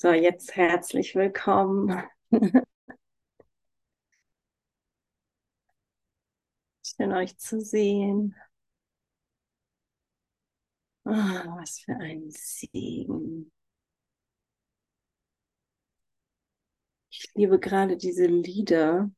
So, 0.00 0.12
jetzt 0.12 0.54
herzlich 0.56 1.14
willkommen. 1.16 2.02
Schön 6.82 7.12
euch 7.12 7.36
zu 7.38 7.60
sehen. 7.60 8.34
Oh, 11.04 11.10
was 11.56 11.80
für 11.80 11.96
ein 11.96 12.30
Segen. 12.30 13.50
Ich 17.10 17.28
liebe 17.34 17.58
gerade 17.60 17.96
diese 17.98 18.24
Lieder. 18.26 19.10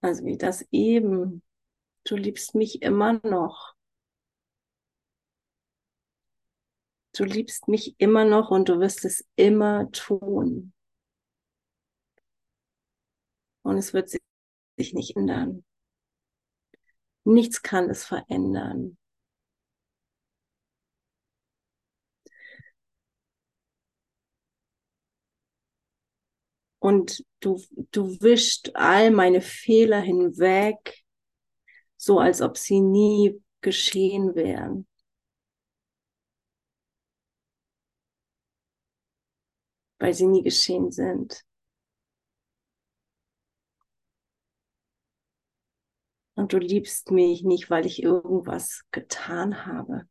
Also 0.00 0.24
wie 0.24 0.36
das 0.36 0.66
eben. 0.72 1.42
Du 2.04 2.16
liebst 2.16 2.54
mich 2.56 2.82
immer 2.82 3.20
noch. 3.24 3.74
Du 7.18 7.24
liebst 7.24 7.66
mich 7.66 7.96
immer 7.98 8.24
noch 8.24 8.52
und 8.52 8.68
du 8.68 8.78
wirst 8.78 9.04
es 9.04 9.26
immer 9.34 9.90
tun. 9.90 10.72
Und 13.62 13.76
es 13.76 13.92
wird 13.92 14.08
sich 14.08 14.94
nicht 14.94 15.16
ändern. 15.16 15.64
Nichts 17.24 17.62
kann 17.62 17.90
es 17.90 18.04
verändern. 18.04 18.96
Und 26.78 27.24
du, 27.40 27.60
du 27.90 28.20
wischt 28.20 28.70
all 28.74 29.10
meine 29.10 29.40
Fehler 29.40 30.00
hinweg, 30.00 31.02
so 31.96 32.20
als 32.20 32.42
ob 32.42 32.56
sie 32.56 32.80
nie 32.80 33.42
geschehen 33.60 34.36
wären. 34.36 34.86
Weil 39.98 40.14
sie 40.14 40.26
nie 40.26 40.42
geschehen 40.42 40.90
sind. 40.90 41.44
Und 46.36 46.54
du 46.54 46.58
liebst 46.58 47.10
mich 47.10 47.42
nicht, 47.42 47.68
weil 47.68 47.84
ich 47.84 48.02
irgendwas 48.02 48.84
getan 48.92 49.66
habe. 49.66 50.08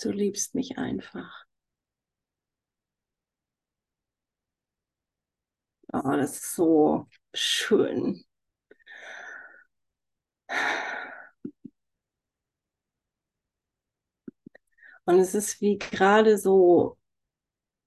Du 0.00 0.10
liebst 0.10 0.54
mich 0.54 0.78
einfach. 0.78 1.44
Oh, 5.92 6.00
das 6.16 6.36
ist 6.36 6.54
so 6.54 7.08
schön. 7.34 8.24
Und 15.06 15.20
es 15.20 15.34
ist 15.34 15.60
wie 15.60 15.78
gerade 15.78 16.36
so 16.36 16.98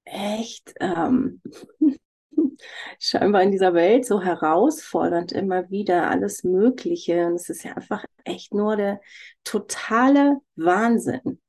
echt 0.05 0.73
ähm, 0.79 1.41
scheinbar 2.99 3.43
in 3.43 3.51
dieser 3.51 3.73
Welt 3.73 4.05
so 4.05 4.21
herausfordernd 4.21 5.31
immer 5.33 5.69
wieder 5.69 6.09
alles 6.09 6.43
Mögliche. 6.43 7.27
Und 7.27 7.35
es 7.35 7.49
ist 7.49 7.63
ja 7.63 7.73
einfach 7.75 8.05
echt 8.23 8.53
nur 8.53 8.75
der 8.77 9.01
totale 9.43 10.37
Wahnsinn. 10.55 11.41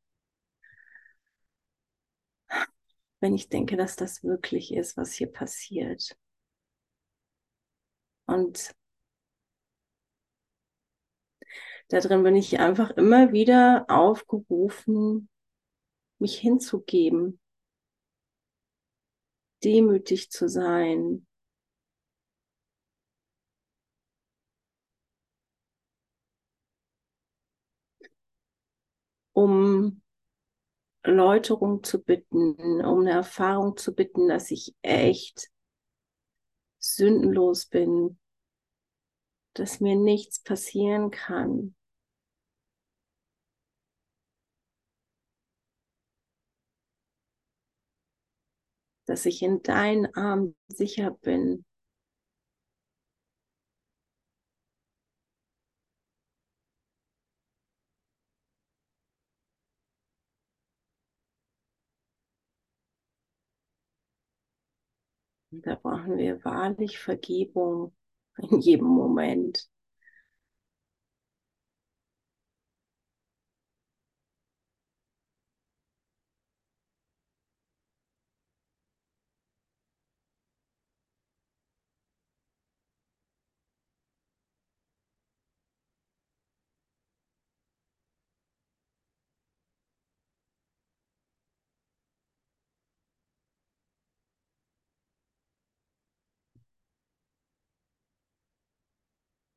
Wenn 3.20 3.34
ich 3.34 3.48
denke, 3.48 3.76
dass 3.76 3.96
das 3.96 4.22
wirklich 4.24 4.74
ist, 4.74 4.96
was 4.98 5.12
hier 5.12 5.30
passiert. 5.30 6.16
Und 8.26 8.74
da 11.88 12.00
drin 12.00 12.22
bin 12.22 12.36
ich 12.36 12.60
einfach 12.60 12.90
immer 12.92 13.32
wieder 13.32 13.84
aufgerufen, 13.88 15.29
mich 16.20 16.38
hinzugeben, 16.38 17.40
demütig 19.64 20.30
zu 20.30 20.48
sein. 20.48 21.26
um 29.32 30.02
Läuterung 31.02 31.82
zu 31.82 32.02
bitten, 32.02 32.84
um 32.84 33.00
eine 33.00 33.12
Erfahrung 33.12 33.76
zu 33.78 33.94
bitten, 33.94 34.28
dass 34.28 34.50
ich 34.50 34.74
echt 34.82 35.50
sündenlos 36.78 37.66
bin, 37.66 38.18
dass 39.54 39.80
mir 39.80 39.96
nichts 39.96 40.40
passieren 40.42 41.10
kann, 41.10 41.74
dass 49.10 49.26
ich 49.26 49.42
in 49.42 49.60
deinen 49.64 50.06
Armen 50.14 50.54
sicher 50.68 51.10
bin. 51.10 51.64
Da 65.50 65.74
brauchen 65.74 66.16
wir 66.16 66.44
wahrlich 66.44 67.00
Vergebung 67.00 67.92
in 68.38 68.60
jedem 68.60 68.86
Moment. 68.86 69.68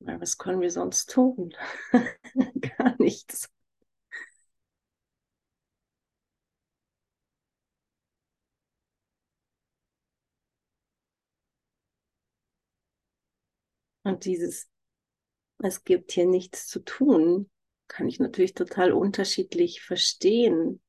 Was 0.06 0.38
können 0.38 0.62
wir 0.62 0.72
sonst 0.72 1.10
tun? 1.12 1.54
Gar 2.62 2.96
nichts. 3.00 3.50
Und 14.04 14.24
dieses, 14.26 14.70
es 15.60 15.84
gibt 15.86 16.12
hier 16.14 16.26
nichts 16.28 16.68
zu 16.68 16.80
tun, 16.82 17.50
kann 17.90 18.08
ich 18.10 18.20
natürlich 18.20 18.54
total 18.56 18.94
unterschiedlich 18.94 19.82
verstehen. 19.84 20.82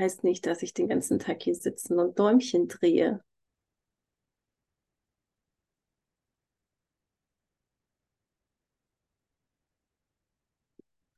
Heißt 0.00 0.24
nicht, 0.24 0.46
dass 0.46 0.62
ich 0.62 0.72
den 0.72 0.88
ganzen 0.88 1.18
Tag 1.18 1.42
hier 1.42 1.54
sitzen 1.54 1.98
und 1.98 2.18
Däumchen 2.18 2.68
drehe. 2.68 3.22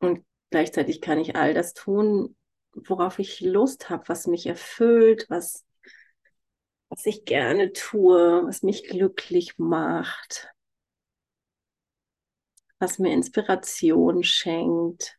Und 0.00 0.24
gleichzeitig 0.50 1.00
kann 1.00 1.18
ich 1.18 1.36
all 1.36 1.54
das 1.54 1.74
tun, 1.74 2.36
worauf 2.74 3.18
ich 3.18 3.40
Lust 3.40 3.90
habe, 3.90 4.08
was 4.08 4.26
mich 4.26 4.46
erfüllt, 4.46 5.26
was, 5.28 5.64
was 6.88 7.06
ich 7.06 7.24
gerne 7.24 7.72
tue, 7.72 8.42
was 8.46 8.62
mich 8.62 8.84
glücklich 8.84 9.58
macht, 9.58 10.48
was 12.78 12.98
mir 12.98 13.12
Inspiration 13.12 14.22
schenkt. 14.24 15.18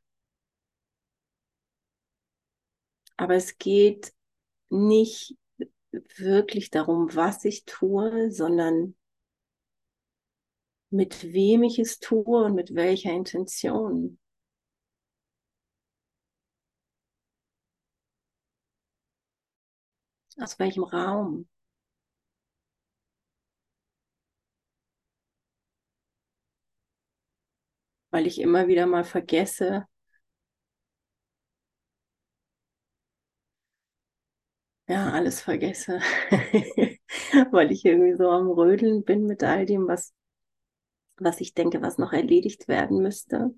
Aber 3.17 3.35
es 3.35 3.57
geht 3.57 4.13
nicht 4.69 5.37
wirklich 6.17 6.69
darum, 6.71 7.13
was 7.15 7.45
ich 7.45 7.65
tue, 7.65 8.31
sondern 8.31 8.95
mit 10.91 11.33
wem 11.33 11.63
ich 11.63 11.79
es 11.79 11.99
tue 11.99 12.45
und 12.45 12.53
mit 12.55 12.75
welcher 12.75 13.11
Intention. 13.11 14.19
Aus 20.37 20.59
welchem 20.59 20.83
Raum? 20.83 21.47
Weil 28.09 28.25
ich 28.27 28.39
immer 28.39 28.67
wieder 28.69 28.85
mal 28.85 29.03
vergesse, 29.03 29.85
ja, 34.87 35.11
alles 35.11 35.41
vergesse, 35.41 35.99
weil 37.51 37.71
ich 37.71 37.85
irgendwie 37.85 38.15
so 38.17 38.29
am 38.29 38.49
Rödeln 38.49 39.03
bin 39.03 39.25
mit 39.25 39.43
all 39.43 39.65
dem, 39.65 39.87
was, 39.87 40.13
was 41.17 41.39
ich 41.39 41.53
denke, 41.53 41.81
was 41.81 41.97
noch 41.97 42.11
erledigt 42.11 42.67
werden 42.67 43.01
müsste. 43.01 43.51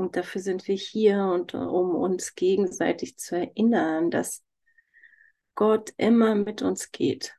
Und 0.00 0.16
dafür 0.16 0.40
sind 0.40 0.66
wir 0.66 0.76
hier 0.76 1.24
und 1.24 1.52
um 1.52 1.94
uns 1.94 2.34
gegenseitig 2.34 3.18
zu 3.18 3.36
erinnern, 3.36 4.10
dass 4.10 4.42
Gott 5.54 5.92
immer 5.98 6.34
mit 6.34 6.62
uns 6.62 6.90
geht. 6.90 7.38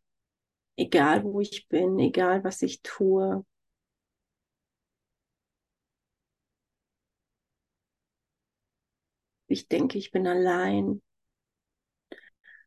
Egal 0.76 1.24
wo 1.24 1.42
ich 1.42 1.68
bin, 1.70 1.98
egal 1.98 2.44
was 2.44 2.62
ich 2.62 2.84
tue. 2.84 3.44
Ich 9.48 9.68
denke, 9.68 9.98
ich 9.98 10.12
bin 10.12 10.28
allein. 10.28 11.02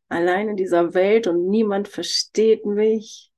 Allein 0.09 0.49
in 0.49 0.57
dieser 0.57 0.93
Welt 0.93 1.25
und 1.25 1.47
niemand 1.47 1.87
versteht 1.87 2.65
mich. 2.65 3.31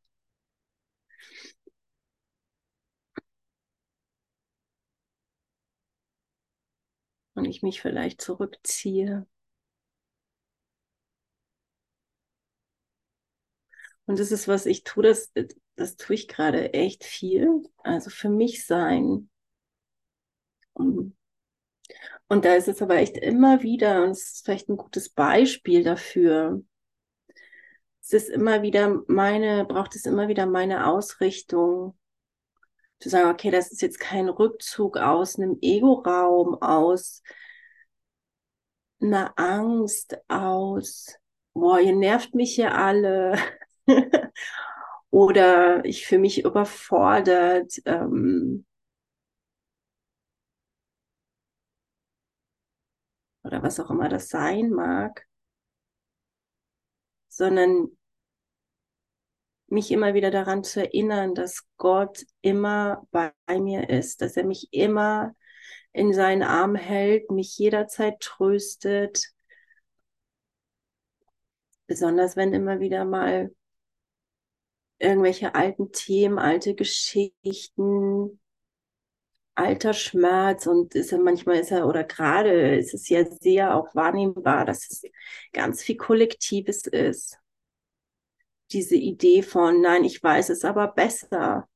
Und 7.37 7.45
ich 7.45 7.61
mich 7.61 7.81
vielleicht 7.81 8.21
zurückziehe. 8.21 9.25
Und 14.05 14.19
das 14.19 14.31
ist, 14.31 14.47
was 14.47 14.65
ich 14.65 14.83
tue, 14.83 15.03
das, 15.03 15.31
das 15.75 15.97
tue 15.97 16.15
ich 16.15 16.27
gerade 16.27 16.73
echt 16.73 17.03
viel. 17.03 17.63
Also 17.83 18.09
für 18.09 18.29
mich 18.29 18.65
sein. 18.65 19.29
Und 22.29 22.45
da 22.45 22.55
ist 22.55 22.67
es 22.67 22.81
aber 22.81 22.95
echt 22.95 23.17
immer 23.17 23.61
wieder, 23.63 24.03
und 24.03 24.11
es 24.11 24.33
ist 24.33 24.45
vielleicht 24.45 24.69
ein 24.69 24.77
gutes 24.77 25.09
Beispiel 25.09 25.83
dafür. 25.83 26.61
Es 28.01 28.13
ist 28.13 28.29
immer 28.29 28.61
wieder 28.61 29.01
meine, 29.07 29.65
braucht 29.65 29.95
es 29.95 30.05
immer 30.05 30.27
wieder 30.27 30.45
meine 30.45 30.87
Ausrichtung, 30.87 31.97
zu 32.99 33.09
sagen, 33.09 33.29
okay, 33.29 33.51
das 33.51 33.71
ist 33.71 33.81
jetzt 33.81 33.99
kein 33.99 34.29
Rückzug 34.29 34.97
aus 34.97 35.37
einem 35.37 35.57
Ego-Raum, 35.61 36.55
aus 36.61 37.21
einer 39.01 39.33
Angst, 39.37 40.17
aus, 40.27 41.15
boah, 41.53 41.79
ihr 41.79 41.95
nervt 41.95 42.33
mich 42.35 42.55
hier 42.55 42.75
alle. 42.75 43.37
Oder 45.11 45.85
ich 45.85 46.05
fühle 46.05 46.21
mich 46.21 46.43
überfordert. 46.43 47.73
Ähm, 47.85 48.65
oder 53.47 53.63
was 53.63 53.79
auch 53.79 53.89
immer 53.89 54.09
das 54.09 54.29
sein 54.29 54.69
mag, 54.69 55.25
sondern 57.29 57.96
mich 59.67 59.91
immer 59.91 60.13
wieder 60.13 60.31
daran 60.31 60.63
zu 60.63 60.81
erinnern, 60.81 61.35
dass 61.35 61.65
Gott 61.77 62.25
immer 62.41 63.05
bei 63.11 63.31
mir 63.59 63.89
ist, 63.89 64.21
dass 64.21 64.37
er 64.37 64.45
mich 64.45 64.69
immer 64.71 65.35
in 65.93 66.13
seinen 66.13 66.43
Arm 66.43 66.75
hält, 66.75 67.31
mich 67.31 67.57
jederzeit 67.57 68.19
tröstet. 68.19 69.33
Besonders 71.87 72.35
wenn 72.35 72.53
immer 72.53 72.79
wieder 72.79 73.05
mal 73.05 73.51
irgendwelche 74.99 75.55
alten 75.55 75.91
Themen, 75.91 76.39
alte 76.39 76.75
Geschichten, 76.75 78.39
alter 79.55 79.93
Schmerz 79.93 80.67
und 80.67 80.95
ist 80.95 81.11
er 81.11 81.19
manchmal 81.19 81.57
ist 81.59 81.71
er 81.71 81.87
oder 81.87 82.03
gerade 82.03 82.77
ist 82.77 82.93
es 82.93 83.09
ja 83.09 83.25
sehr 83.25 83.75
auch 83.75 83.93
wahrnehmbar, 83.95 84.65
dass 84.65 84.89
es 84.89 85.03
ganz 85.51 85.81
viel 85.81 85.97
Kollektives 85.97 86.85
ist 86.87 87.39
diese 88.71 88.95
Idee 88.95 89.41
von, 89.43 89.81
nein, 89.81 90.03
ich 90.03 90.21
weiß 90.21 90.49
es 90.49 90.65
aber 90.65 90.87
besser. 90.89 91.67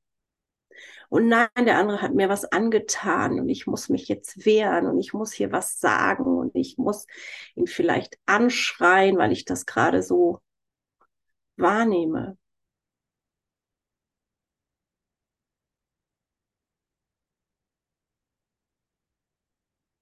Und 1.08 1.28
nein, 1.28 1.48
der 1.58 1.78
andere 1.78 2.00
hat 2.00 2.14
mir 2.14 2.28
was 2.30 2.44
angetan 2.46 3.38
und 3.38 3.48
ich 3.50 3.66
muss 3.66 3.88
mich 3.90 4.08
jetzt 4.08 4.46
wehren 4.46 4.86
und 4.86 4.98
ich 4.98 5.12
muss 5.12 5.32
hier 5.32 5.52
was 5.52 5.78
sagen 5.78 6.38
und 6.38 6.54
ich 6.56 6.78
muss 6.78 7.06
ihn 7.54 7.66
vielleicht 7.66 8.18
anschreien, 8.26 9.18
weil 9.18 9.32
ich 9.32 9.44
das 9.44 9.66
gerade 9.66 10.02
so 10.02 10.40
wahrnehme. 11.56 12.36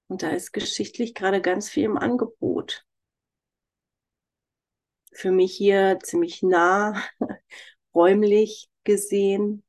Und 0.09 0.23
da 0.23 0.31
ist 0.31 0.53
geschichtlich 0.53 1.15
gerade 1.15 1.41
ganz 1.41 1.71
viel 1.71 1.85
im 1.85 1.97
Angebot 1.97 2.85
für 5.13 5.31
mich 5.33 5.55
hier 5.57 5.99
ziemlich 6.03 6.43
nah, 6.43 6.95
räumlich 7.95 8.69
gesehen 8.85 9.63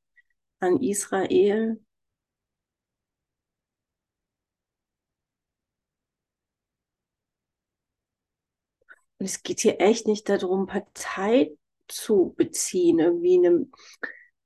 an 0.59 0.81
Israel. 0.81 1.79
Und 9.19 9.25
es 9.25 9.43
geht 9.43 9.59
hier 9.59 9.79
echt 9.79 10.07
nicht 10.07 10.29
darum, 10.29 10.65
Partei 10.65 11.51
zu 11.87 12.33
beziehen, 12.37 12.99
irgendwie 12.99 13.37
eine, 13.37 13.67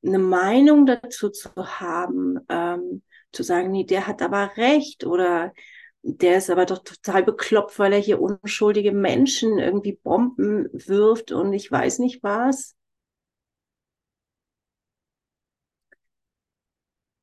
eine 0.05 0.19
Meinung 0.19 0.85
dazu 0.85 1.29
zu 1.29 1.49
haben, 1.55 2.39
ähm, 2.49 3.03
zu 3.31 3.43
sagen, 3.43 3.71
nee, 3.71 3.85
der 3.85 4.07
hat 4.07 4.21
aber 4.21 4.51
recht 4.57 5.05
oder 5.05 5.53
der 6.07 6.37
ist 6.37 6.49
aber 6.51 6.65
doch 6.67 6.83
total 6.83 7.23
bekloppt, 7.23 7.79
weil 7.79 7.93
er 7.93 7.99
hier 7.99 8.21
unschuldige 8.21 8.91
Menschen 8.91 9.57
irgendwie 9.57 9.93
Bomben 9.93 10.69
wirft 10.71 11.31
und 11.31 11.51
ich 11.53 11.71
weiß 11.71 11.99
nicht 11.99 12.21
was. 12.21 12.75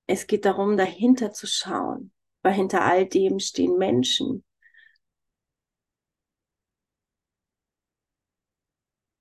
Es 0.06 0.26
geht 0.26 0.44
darum, 0.44 0.76
dahinter 0.76 1.32
zu 1.32 1.46
schauen, 1.46 2.12
weil 2.42 2.54
hinter 2.54 2.82
all 2.84 3.06
dem 3.06 3.38
stehen 3.38 3.78
Menschen. 3.78 4.44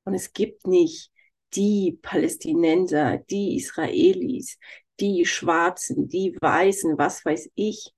Und 0.06 0.16
es 0.16 0.34
gibt 0.34 0.66
nicht 0.66 1.12
die 1.54 2.00
Palästinenser, 2.02 3.20
die 3.30 3.58
Israelis, 3.58 4.58
die 5.00 5.26
Schwarzen, 5.26 6.10
die 6.10 6.36
Weißen, 6.42 6.98
was 6.98 7.24
weiß 7.24 7.52
ich 7.54 7.94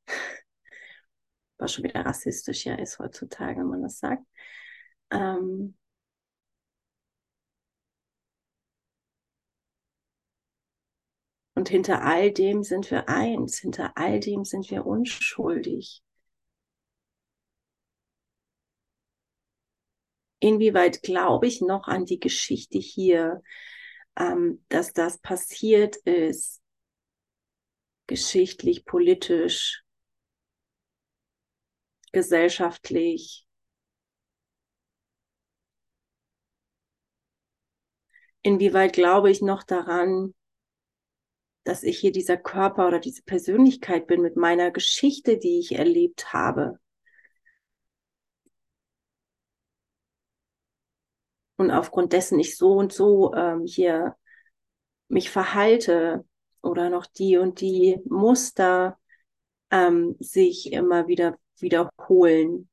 was 1.63 1.73
schon 1.73 1.83
wieder 1.85 2.05
rassistisch 2.05 2.65
ja 2.65 2.75
ist 2.75 2.99
heutzutage, 2.99 3.59
wenn 3.59 3.67
man 3.67 3.81
das 3.83 3.99
sagt. 3.99 4.23
Ähm, 5.11 5.75
und 11.55 11.69
hinter 11.69 12.03
all 12.03 12.31
dem 12.31 12.63
sind 12.63 12.91
wir 12.91 13.09
eins, 13.09 13.59
hinter 13.59 13.97
all 13.97 14.19
dem 14.19 14.45
sind 14.45 14.69
wir 14.69 14.85
unschuldig. 14.85 16.03
Inwieweit 20.39 21.01
glaube 21.03 21.47
ich 21.47 21.61
noch 21.61 21.87
an 21.87 22.05
die 22.05 22.19
Geschichte 22.19 22.77
hier, 22.77 23.41
ähm, 24.17 24.63
dass 24.67 24.91
das 24.91 25.19
passiert 25.19 25.95
ist, 25.97 26.61
geschichtlich, 28.07 28.85
politisch, 28.85 29.83
gesellschaftlich. 32.13 33.45
Inwieweit 38.41 38.93
glaube 38.93 39.31
ich 39.31 39.41
noch 39.41 39.63
daran, 39.63 40.33
dass 41.63 41.83
ich 41.83 41.99
hier 41.99 42.11
dieser 42.11 42.37
Körper 42.37 42.87
oder 42.87 42.99
diese 42.99 43.23
Persönlichkeit 43.23 44.07
bin 44.07 44.21
mit 44.21 44.35
meiner 44.35 44.71
Geschichte, 44.71 45.37
die 45.37 45.59
ich 45.59 45.75
erlebt 45.75 46.33
habe. 46.33 46.79
Und 51.55 51.71
aufgrund 51.71 52.11
dessen 52.11 52.39
ich 52.39 52.57
so 52.57 52.73
und 52.73 52.91
so 52.91 53.33
ähm, 53.33 53.65
hier 53.65 54.17
mich 55.07 55.29
verhalte 55.29 56.25
oder 56.61 56.89
noch 56.89 57.05
die 57.05 57.37
und 57.37 57.61
die 57.61 57.99
Muster 58.05 58.99
ähm, 59.71 60.17
sich 60.19 60.73
immer 60.73 61.07
wieder 61.07 61.37
wiederholen. 61.59 62.69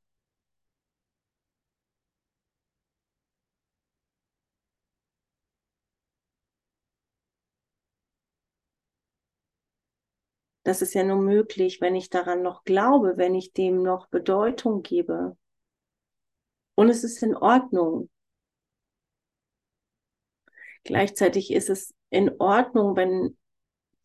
Das 10.63 10.81
ist 10.81 10.93
ja 10.93 11.03
nur 11.03 11.17
möglich, 11.17 11.81
wenn 11.81 11.95
ich 11.95 12.09
daran 12.09 12.43
noch 12.43 12.63
glaube, 12.63 13.17
wenn 13.17 13.35
ich 13.35 13.53
dem 13.53 13.81
noch 13.81 14.07
Bedeutung 14.07 14.83
gebe. 14.83 15.35
Und 16.75 16.89
es 16.89 17.03
ist 17.03 17.21
in 17.23 17.35
Ordnung. 17.35 18.09
Gleichzeitig 20.83 21.51
ist 21.51 21.69
es 21.69 21.93
in 22.09 22.39
Ordnung, 22.39 22.95
wenn 22.95 23.37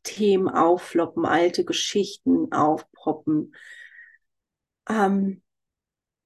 Themen 0.03 0.49
auffloppen, 0.49 1.27
alte 1.27 1.65
Geschichten 1.65 2.53
aufpoppen, 2.53 3.55
ähm, 4.89 5.43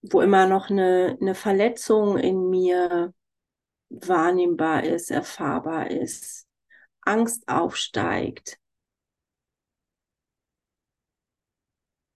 wo 0.03 0.21
immer 0.21 0.47
noch 0.47 0.71
eine, 0.71 1.19
eine 1.21 1.35
Verletzung 1.35 2.19
in 2.19 2.49
mir 2.49 3.13
wahrnehmbar 3.91 4.85
ist, 4.85 5.11
erfahrbar 5.11 5.91
ist, 5.91 6.47
Angst 7.03 7.49
aufsteigt. 7.49 8.59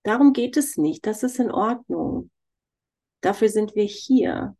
Darum 0.02 0.32
geht 0.32 0.56
es 0.56 0.76
nicht, 0.76 1.06
das 1.06 1.22
ist 1.22 1.38
in 1.38 1.50
Ordnung. 1.50 2.30
Dafür 3.22 3.48
sind 3.48 3.74
wir 3.74 3.84
hier. 3.84 4.56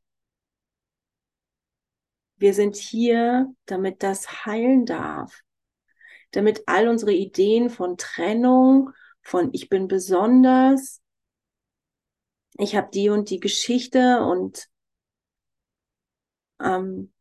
Wir 2.37 2.55
sind 2.55 2.77
hier, 2.77 3.55
damit 3.67 4.03
das 4.03 4.45
heilen 4.47 4.87
darf, 4.87 5.43
damit 6.31 6.65
all 6.67 6.89
unsere 6.89 7.13
Ideen 7.13 7.71
von 7.71 7.97
Trennung, 7.97 8.91
von 9.23 9.51
ich 9.53 9.69
bin 9.69 9.87
besonders, 9.87 11.04
ich 12.59 12.77
habe 12.77 12.89
die 12.93 13.09
und 13.11 13.31
die 13.31 13.41
Geschichte 13.41 14.21
und 14.25 14.69
ähm, 16.61 17.13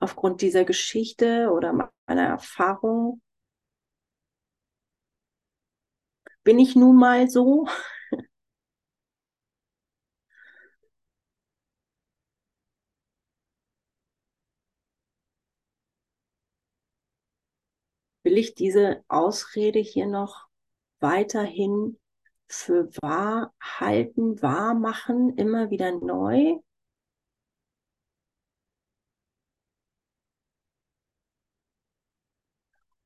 aufgrund 0.00 0.40
dieser 0.42 0.64
Geschichte 0.64 1.50
oder 1.52 1.72
meiner 1.72 2.22
Erfahrung 2.26 3.20
bin 6.44 6.58
ich 6.58 6.74
nun 6.76 6.96
mal 6.96 7.28
so. 7.28 7.66
Will 18.24 18.38
ich 18.38 18.54
diese 18.54 19.04
Ausrede 19.08 19.78
hier 19.78 20.06
noch 20.06 20.48
weiterhin 21.02 21.98
für 22.48 22.88
wahr 23.02 23.52
halten, 23.60 24.40
wahr 24.42 24.74
machen, 24.74 25.36
immer 25.36 25.70
wieder 25.70 25.92
neu? 25.92 26.58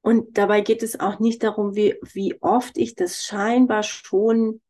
Und 0.03 0.39
dabei 0.39 0.61
geht 0.61 0.85
es 0.85 1.01
auch 1.01 1.19
nicht 1.19 1.43
darum, 1.43 1.75
wie, 1.75 1.97
wie 2.13 2.41
oft 2.41 2.79
ich 2.79 2.95
das 2.95 3.25
scheinbar 3.25 3.83
schon 3.83 4.61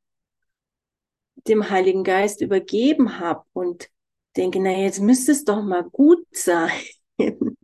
dem 1.46 1.70
Heiligen 1.70 2.04
Geist 2.04 2.40
übergeben 2.40 3.18
habe 3.20 3.44
und 3.52 3.88
denke, 4.36 4.60
na 4.60 4.70
jetzt 4.70 5.00
müsste 5.00 5.32
es 5.32 5.44
doch 5.44 5.62
mal 5.62 5.84
gut 5.84 6.26
sein. 6.32 6.70
Bin 7.18 7.56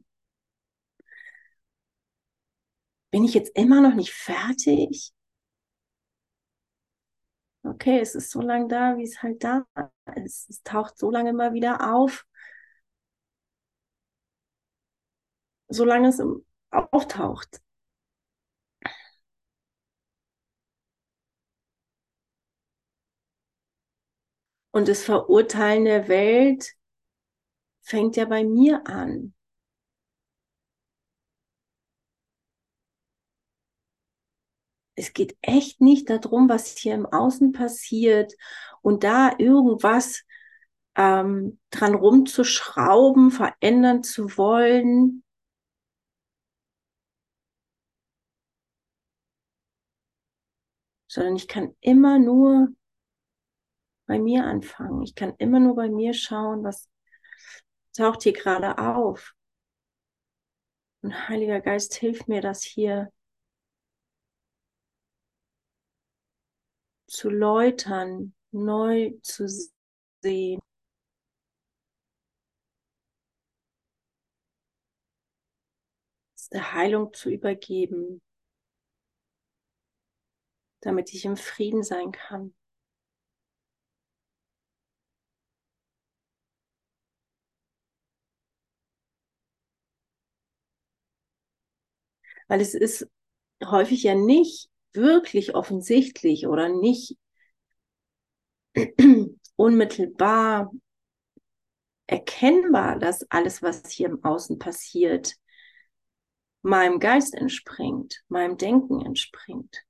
ich 3.24 3.34
jetzt 3.34 3.56
immer 3.56 3.80
noch 3.80 3.94
nicht 3.94 4.12
fertig? 4.12 5.12
Okay, 7.64 8.00
es 8.00 8.14
ist 8.14 8.30
so 8.30 8.40
lange 8.40 8.66
da, 8.68 8.96
wie 8.96 9.04
es 9.04 9.22
halt 9.22 9.42
da 9.44 9.64
ist. 10.16 10.50
Es 10.50 10.62
taucht 10.62 10.98
so 10.98 11.10
lange 11.10 11.30
immer 11.30 11.52
wieder 11.52 11.94
auf, 11.94 12.26
solange 15.68 16.08
es 16.08 16.22
auftaucht. 16.70 17.60
Und 24.70 24.88
das 24.88 25.02
Verurteilen 25.04 25.86
der 25.86 26.08
Welt 26.08 26.74
fängt 27.82 28.16
ja 28.16 28.24
bei 28.24 28.42
mir 28.44 28.84
an. 28.88 29.34
Es 34.94 35.12
geht 35.12 35.36
echt 35.42 35.80
nicht 35.80 36.10
darum, 36.10 36.48
was 36.48 36.76
hier 36.76 36.94
im 36.94 37.06
Außen 37.06 37.52
passiert 37.52 38.34
und 38.82 39.04
da 39.04 39.32
irgendwas 39.38 40.24
ähm, 40.96 41.58
dran 41.70 41.94
rumzuschrauben, 41.94 43.30
verändern 43.30 44.02
zu 44.02 44.36
wollen. 44.36 45.24
Sondern 51.08 51.36
ich 51.36 51.48
kann 51.48 51.74
immer 51.80 52.18
nur 52.18 52.68
bei 54.06 54.18
mir 54.18 54.44
anfangen. 54.44 55.02
Ich 55.02 55.14
kann 55.14 55.34
immer 55.38 55.60
nur 55.60 55.74
bei 55.76 55.88
mir 55.88 56.14
schauen, 56.14 56.64
was 56.64 56.88
taucht 57.96 58.22
hier 58.22 58.32
gerade 58.32 58.78
auf. 58.78 59.34
Und 61.02 61.28
Heiliger 61.28 61.60
Geist, 61.60 61.94
hilf 61.94 62.26
mir, 62.26 62.40
das 62.40 62.62
hier 62.62 63.10
zu 67.12 67.28
läutern, 67.28 68.34
neu 68.52 69.12
zu 69.22 69.46
sehen. 70.22 70.60
Der 76.52 76.72
Heilung 76.74 77.12
zu 77.12 77.28
übergeben, 77.30 78.22
damit 80.80 81.14
ich 81.14 81.24
im 81.24 81.36
Frieden 81.36 81.82
sein 81.82 82.12
kann. 82.12 82.54
Weil 92.48 92.60
es 92.60 92.74
ist 92.74 93.08
häufig 93.64 94.02
ja 94.04 94.14
nicht 94.14 94.71
wirklich 94.94 95.54
offensichtlich 95.54 96.46
oder 96.46 96.68
nicht 96.68 97.16
unmittelbar 99.56 100.72
erkennbar, 102.06 102.98
dass 102.98 103.28
alles, 103.30 103.62
was 103.62 103.90
hier 103.90 104.08
im 104.08 104.22
Außen 104.24 104.58
passiert, 104.58 105.34
meinem 106.62 107.00
Geist 107.00 107.34
entspringt, 107.34 108.22
meinem 108.28 108.56
Denken 108.56 109.04
entspringt. 109.04 109.82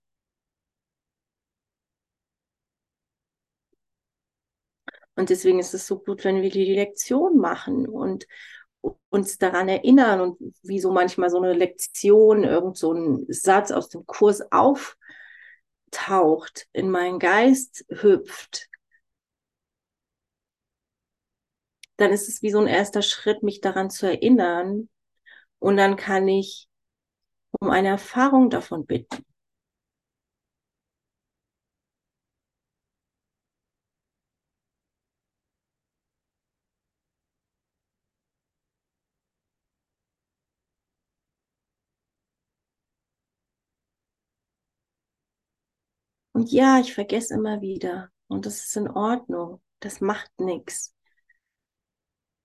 Und 5.14 5.28
deswegen 5.30 5.58
ist 5.58 5.74
es 5.74 5.86
so 5.86 5.98
gut, 5.98 6.24
wenn 6.24 6.40
wir 6.42 6.50
die 6.50 6.72
Lektion 6.72 7.36
machen 7.38 7.86
und 7.86 8.26
uns 9.10 9.38
daran 9.38 9.68
erinnern 9.68 10.20
und 10.20 10.54
wie 10.62 10.80
so 10.80 10.90
manchmal 10.90 11.30
so 11.30 11.38
eine 11.38 11.52
Lektion, 11.52 12.44
irgend 12.44 12.76
so 12.76 12.92
ein 12.92 13.26
Satz 13.28 13.70
aus 13.70 13.88
dem 13.88 14.06
Kurs 14.06 14.42
auftaucht, 14.50 14.96
in 16.72 16.90
meinen 16.90 17.18
Geist 17.18 17.84
hüpft, 17.88 18.68
dann 21.96 22.12
ist 22.12 22.28
es 22.28 22.42
wie 22.42 22.50
so 22.50 22.58
ein 22.58 22.66
erster 22.66 23.02
Schritt, 23.02 23.42
mich 23.42 23.60
daran 23.60 23.90
zu 23.90 24.06
erinnern. 24.06 24.88
Und 25.58 25.76
dann 25.76 25.96
kann 25.96 26.26
ich 26.26 26.68
um 27.60 27.70
eine 27.70 27.88
Erfahrung 27.88 28.50
davon 28.50 28.86
bitten. 28.86 29.24
Und 46.42 46.50
ja, 46.50 46.80
ich 46.80 46.92
vergesse 46.92 47.34
immer 47.34 47.60
wieder. 47.60 48.10
Und 48.26 48.46
das 48.46 48.64
ist 48.64 48.76
in 48.76 48.88
Ordnung. 48.88 49.62
Das 49.78 50.00
macht 50.00 50.28
nichts. 50.40 50.92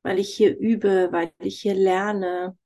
Weil 0.02 0.18
ich 0.20 0.34
hier 0.36 0.58
übe, 0.58 1.10
weil 1.12 1.32
ich 1.40 1.62
hier 1.62 1.76
lerne. 1.76 2.58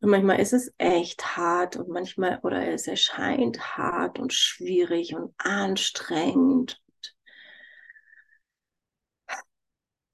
Und 0.00 0.10
manchmal 0.10 0.38
ist 0.40 0.52
es 0.52 0.72
echt 0.78 1.36
hart 1.36 1.76
und 1.76 1.88
manchmal, 1.88 2.40
oder 2.42 2.66
es 2.68 2.86
erscheint 2.88 3.76
hart 3.78 4.18
und 4.18 4.32
schwierig 4.34 5.14
und 5.14 5.32
anstrengend. 5.38 6.78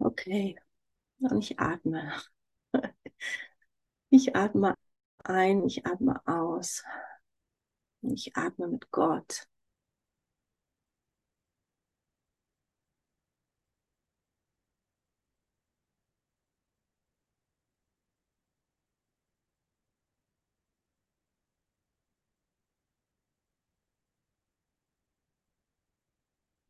Okay, 0.01 0.57
und 1.21 1.39
ich 1.39 1.59
atme. 1.59 2.13
Ich 4.11 4.37
atme 4.37 4.75
ein, 5.25 5.65
ich 5.65 5.87
atme 5.87 6.21
aus. 6.27 6.85
Ich 8.03 8.37
atme 8.37 8.67
mit 8.67 8.91
Gott. 8.91 9.47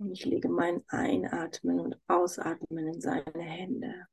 Und 0.01 0.11
ich 0.13 0.25
lege 0.25 0.49
mein 0.49 0.83
Einatmen 0.89 1.79
und 1.79 1.97
Ausatmen 2.09 2.89
in 2.89 3.01
seine 3.01 3.41
Hände, 3.41 4.07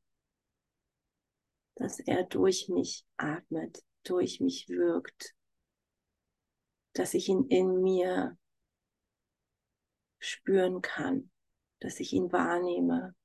dass 1.75 1.99
er 1.99 2.23
durch 2.23 2.69
mich 2.69 3.05
atmet, 3.17 3.83
durch 4.03 4.39
mich 4.39 4.67
wirkt, 4.69 5.35
dass 6.93 7.13
ich 7.13 7.27
ihn 7.27 7.45
in 7.49 7.81
mir 7.81 8.37
spüren 10.19 10.81
kann, 10.81 11.29
dass 11.79 11.99
ich 11.99 12.13
ihn 12.13 12.31
wahrnehme. 12.31 13.15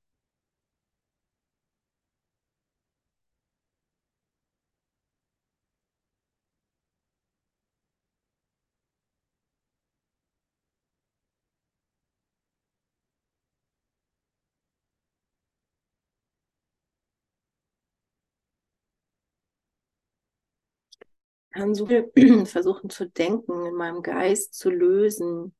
Kann 21.51 21.75
so 21.75 21.85
viel 21.85 22.11
versuchen 22.45 22.89
zu 22.89 23.09
denken, 23.09 23.65
in 23.65 23.75
meinem 23.75 24.01
Geist 24.01 24.53
zu 24.55 24.69
lösen. 24.69 25.55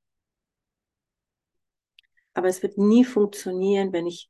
Aber 2.34 2.48
es 2.48 2.64
wird 2.64 2.78
nie 2.78 3.04
funktionieren, 3.04 3.92
wenn 3.94 4.08
ich 4.08 4.30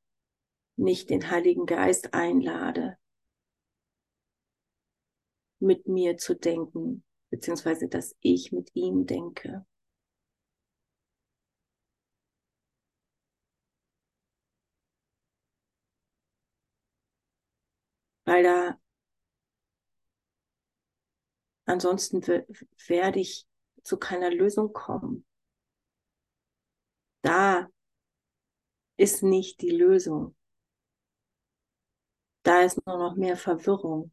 nicht 0.75 1.09
den 1.09 1.29
Heiligen 1.29 1.65
Geist 1.65 2.13
einlade, 2.13 2.97
mit 5.59 5.87
mir 5.87 6.17
zu 6.17 6.35
denken, 6.35 7.03
beziehungsweise 7.29 7.87
dass 7.87 8.15
ich 8.21 8.51
mit 8.51 8.71
ihm 8.73 9.05
denke. 9.05 9.65
Weil 18.25 18.43
da 18.43 18.80
ansonsten 21.65 22.21
werde 22.87 23.19
ich 23.19 23.45
zu 23.83 23.97
keiner 23.97 24.29
Lösung 24.29 24.73
kommen. 24.73 25.25
Da 27.23 27.67
ist 28.97 29.23
nicht 29.23 29.61
die 29.61 29.71
Lösung. 29.71 30.35
Da 32.43 32.61
ist 32.61 32.85
nur 32.85 32.97
noch 32.97 33.15
mehr 33.15 33.37
Verwirrung. 33.37 34.11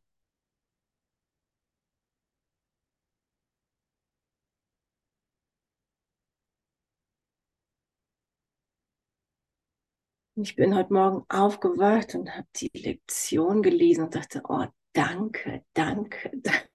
Ich 10.40 10.54
bin 10.54 10.74
heute 10.76 10.92
Morgen 10.92 11.24
aufgewacht 11.28 12.14
und 12.14 12.30
habe 12.30 12.46
die 12.56 12.70
Lektion 12.72 13.60
gelesen 13.60 14.04
und 14.04 14.14
dachte, 14.14 14.40
oh, 14.48 14.66
danke, 14.92 15.64
danke, 15.74 16.30
danke. 16.32 16.68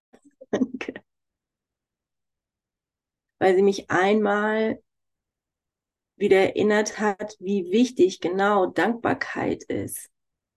Weil 3.39 3.55
sie 3.55 3.61
mich 3.61 3.89
einmal 3.89 4.81
wieder 6.15 6.37
erinnert 6.37 6.99
hat, 6.99 7.35
wie 7.39 7.71
wichtig 7.71 8.21
genau 8.21 8.67
Dankbarkeit 8.67 9.63
ist, 9.63 10.09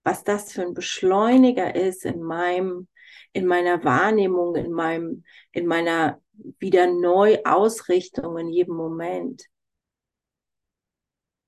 was 0.03 0.23
das 0.23 0.51
für 0.51 0.61
ein 0.61 0.73
Beschleuniger 0.73 1.75
ist 1.75 2.05
in 2.05 2.21
meinem, 2.21 2.87
in 3.33 3.45
meiner 3.45 3.83
Wahrnehmung, 3.83 4.55
in 4.55 4.71
meinem, 4.71 5.25
in 5.51 5.65
meiner 5.67 6.21
wieder 6.59 6.87
Neuausrichtung 6.87 8.37
in 8.37 8.49
jedem 8.49 8.75
Moment. 8.75 9.45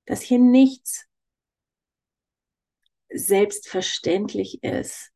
Dass 0.05 0.21
hier 0.21 0.39
nichts 0.39 1.05
selbstverständlich 3.11 4.63
ist. 4.63 5.08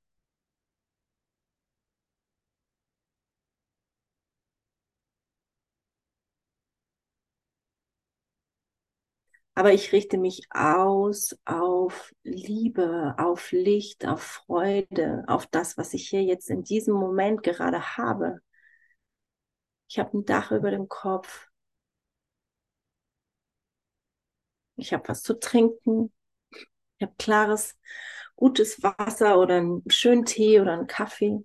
Aber 9.56 9.72
ich 9.72 9.92
richte 9.92 10.18
mich 10.18 10.48
aus 10.50 11.38
auf 11.46 12.12
Liebe, 12.24 13.16
auf 13.18 13.52
Licht, 13.52 14.06
auf 14.06 14.22
Freude, 14.24 15.24
auf 15.28 15.46
das, 15.48 15.78
was 15.78 15.94
ich 15.94 16.10
hier 16.10 16.24
jetzt 16.24 16.50
in 16.50 16.64
diesem 16.64 16.96
Moment 16.96 17.44
gerade 17.44 17.98
habe. 17.98 18.40
Ich 19.88 20.00
habe 20.00 20.18
ein 20.18 20.26
Dach 20.26 20.52
über 20.52 20.72
dem 20.72 20.90
Kopf. 20.90 21.50
Ich 24.76 24.92
habe 24.94 25.08
was 25.08 25.22
zu 25.22 25.40
trinken. 25.40 26.12
Ich 26.98 27.04
habe 27.04 27.14
klares, 27.20 27.78
gutes 28.36 28.82
Wasser 28.84 29.40
oder 29.40 29.58
einen 29.58 29.84
schönen 29.90 30.26
Tee 30.26 30.60
oder 30.62 30.74
einen 30.74 30.88
Kaffee. 30.88 31.44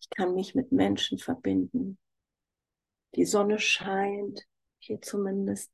Ich 0.00 0.10
kann 0.10 0.34
mich 0.34 0.54
mit 0.54 0.72
Menschen 0.72 1.18
verbinden. 1.18 1.98
Die 3.14 3.24
Sonne 3.24 3.58
scheint, 3.58 4.46
hier 4.78 5.00
zumindest. 5.00 5.70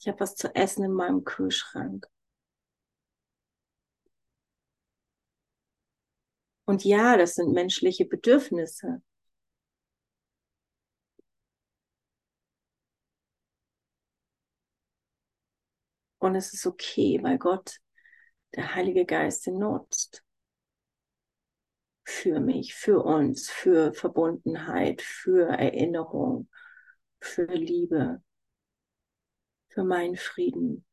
Ich 0.00 0.08
habe 0.08 0.20
was 0.20 0.34
zu 0.34 0.54
essen 0.54 0.84
in 0.84 0.92
meinem 0.92 1.24
Kühlschrank. 1.24 2.06
Und 6.64 6.84
ja, 6.84 7.16
das 7.16 7.34
sind 7.34 7.52
menschliche 7.52 8.04
Bedürfnisse. 8.04 9.02
Und 16.18 16.36
es 16.36 16.52
ist 16.52 16.66
okay, 16.66 17.18
weil 17.22 17.38
Gott, 17.38 17.78
der 18.54 18.74
Heilige 18.74 19.04
Geist, 19.04 19.46
den 19.46 19.58
nutzt. 19.58 20.24
Für 22.04 22.40
mich, 22.40 22.74
für 22.74 23.02
uns, 23.02 23.50
für 23.50 23.92
Verbundenheit, 23.92 25.02
für 25.02 25.48
Erinnerung, 25.48 26.48
für 27.20 27.46
Liebe, 27.46 28.22
für 29.68 29.82
meinen 29.82 30.16
Frieden. 30.16 30.84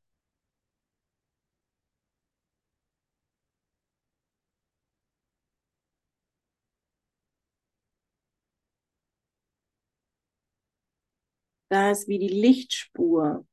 Da 11.70 11.92
ist 11.92 12.08
wie 12.08 12.20
die 12.20 12.28
Lichtspur 12.28 13.46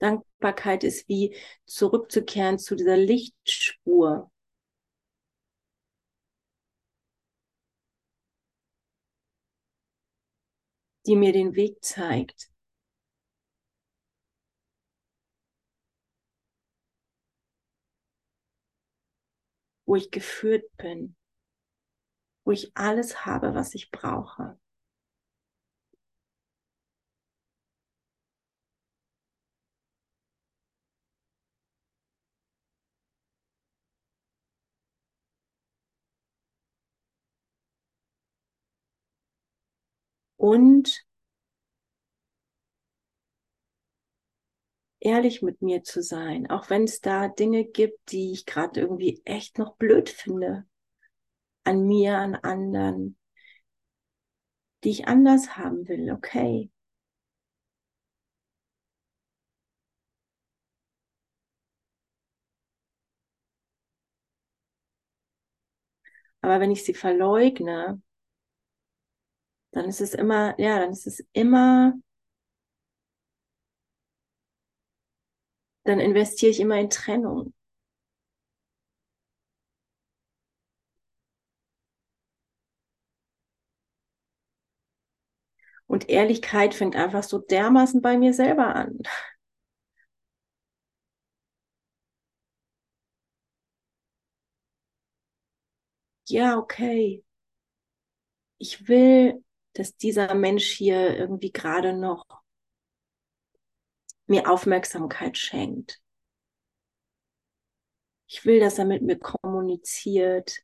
Dankbarkeit 0.00 0.84
ist 0.84 1.08
wie 1.08 1.34
zurückzukehren 1.66 2.58
zu 2.58 2.76
dieser 2.76 2.96
Lichtspur. 2.96 4.30
Die 11.06 11.16
mir 11.16 11.32
den 11.32 11.54
Weg 11.54 11.84
zeigt. 11.84 12.50
Wo 19.86 19.96
ich 19.96 20.10
geführt 20.10 20.64
bin, 20.76 21.14
wo 22.44 22.52
ich 22.52 22.76
alles 22.76 23.26
habe, 23.26 23.54
was 23.54 23.74
ich 23.74 23.90
brauche. 23.90 24.58
Und 40.44 41.06
ehrlich 44.98 45.40
mit 45.42 45.62
mir 45.62 45.84
zu 45.84 46.02
sein, 46.02 46.50
auch 46.50 46.68
wenn 46.70 46.82
es 46.84 47.00
da 47.00 47.28
Dinge 47.28 47.64
gibt, 47.64 48.10
die 48.12 48.32
ich 48.32 48.44
gerade 48.46 48.80
irgendwie 48.80 49.22
echt 49.24 49.56
noch 49.58 49.76
blöd 49.76 50.08
finde, 50.08 50.66
an 51.64 51.86
mir, 51.86 52.18
an 52.18 52.34
anderen, 52.36 53.16
die 54.84 54.90
ich 54.90 55.08
anders 55.08 55.56
haben 55.56 55.88
will, 55.88 56.12
okay. 56.12 56.70
Aber 66.42 66.60
wenn 66.60 66.70
ich 66.70 66.84
sie 66.84 66.94
verleugne, 66.94 68.00
dann 69.74 69.86
ist 69.88 70.00
es 70.00 70.14
immer, 70.14 70.58
ja, 70.60 70.78
dann 70.80 70.90
ist 70.92 71.06
es 71.06 71.24
immer, 71.32 71.94
dann 75.84 75.98
investiere 75.98 76.50
ich 76.50 76.60
immer 76.60 76.78
in 76.78 76.90
Trennung. 76.90 77.54
Und 85.86 86.08
Ehrlichkeit 86.08 86.74
fängt 86.74 86.96
einfach 86.96 87.22
so 87.22 87.38
dermaßen 87.38 88.00
bei 88.02 88.16
mir 88.18 88.32
selber 88.34 88.74
an. 88.74 88.98
Ja, 96.28 96.58
okay. 96.58 97.24
Ich 98.58 98.88
will 98.88 99.43
dass 99.74 99.96
dieser 99.96 100.34
Mensch 100.34 100.70
hier 100.70 101.16
irgendwie 101.16 101.52
gerade 101.52 101.92
noch 101.92 102.24
mir 104.26 104.50
Aufmerksamkeit 104.50 105.36
schenkt. 105.36 106.00
Ich 108.26 108.44
will, 108.44 108.60
dass 108.60 108.78
er 108.78 108.84
mit 108.84 109.02
mir 109.02 109.18
kommuniziert. 109.18 110.58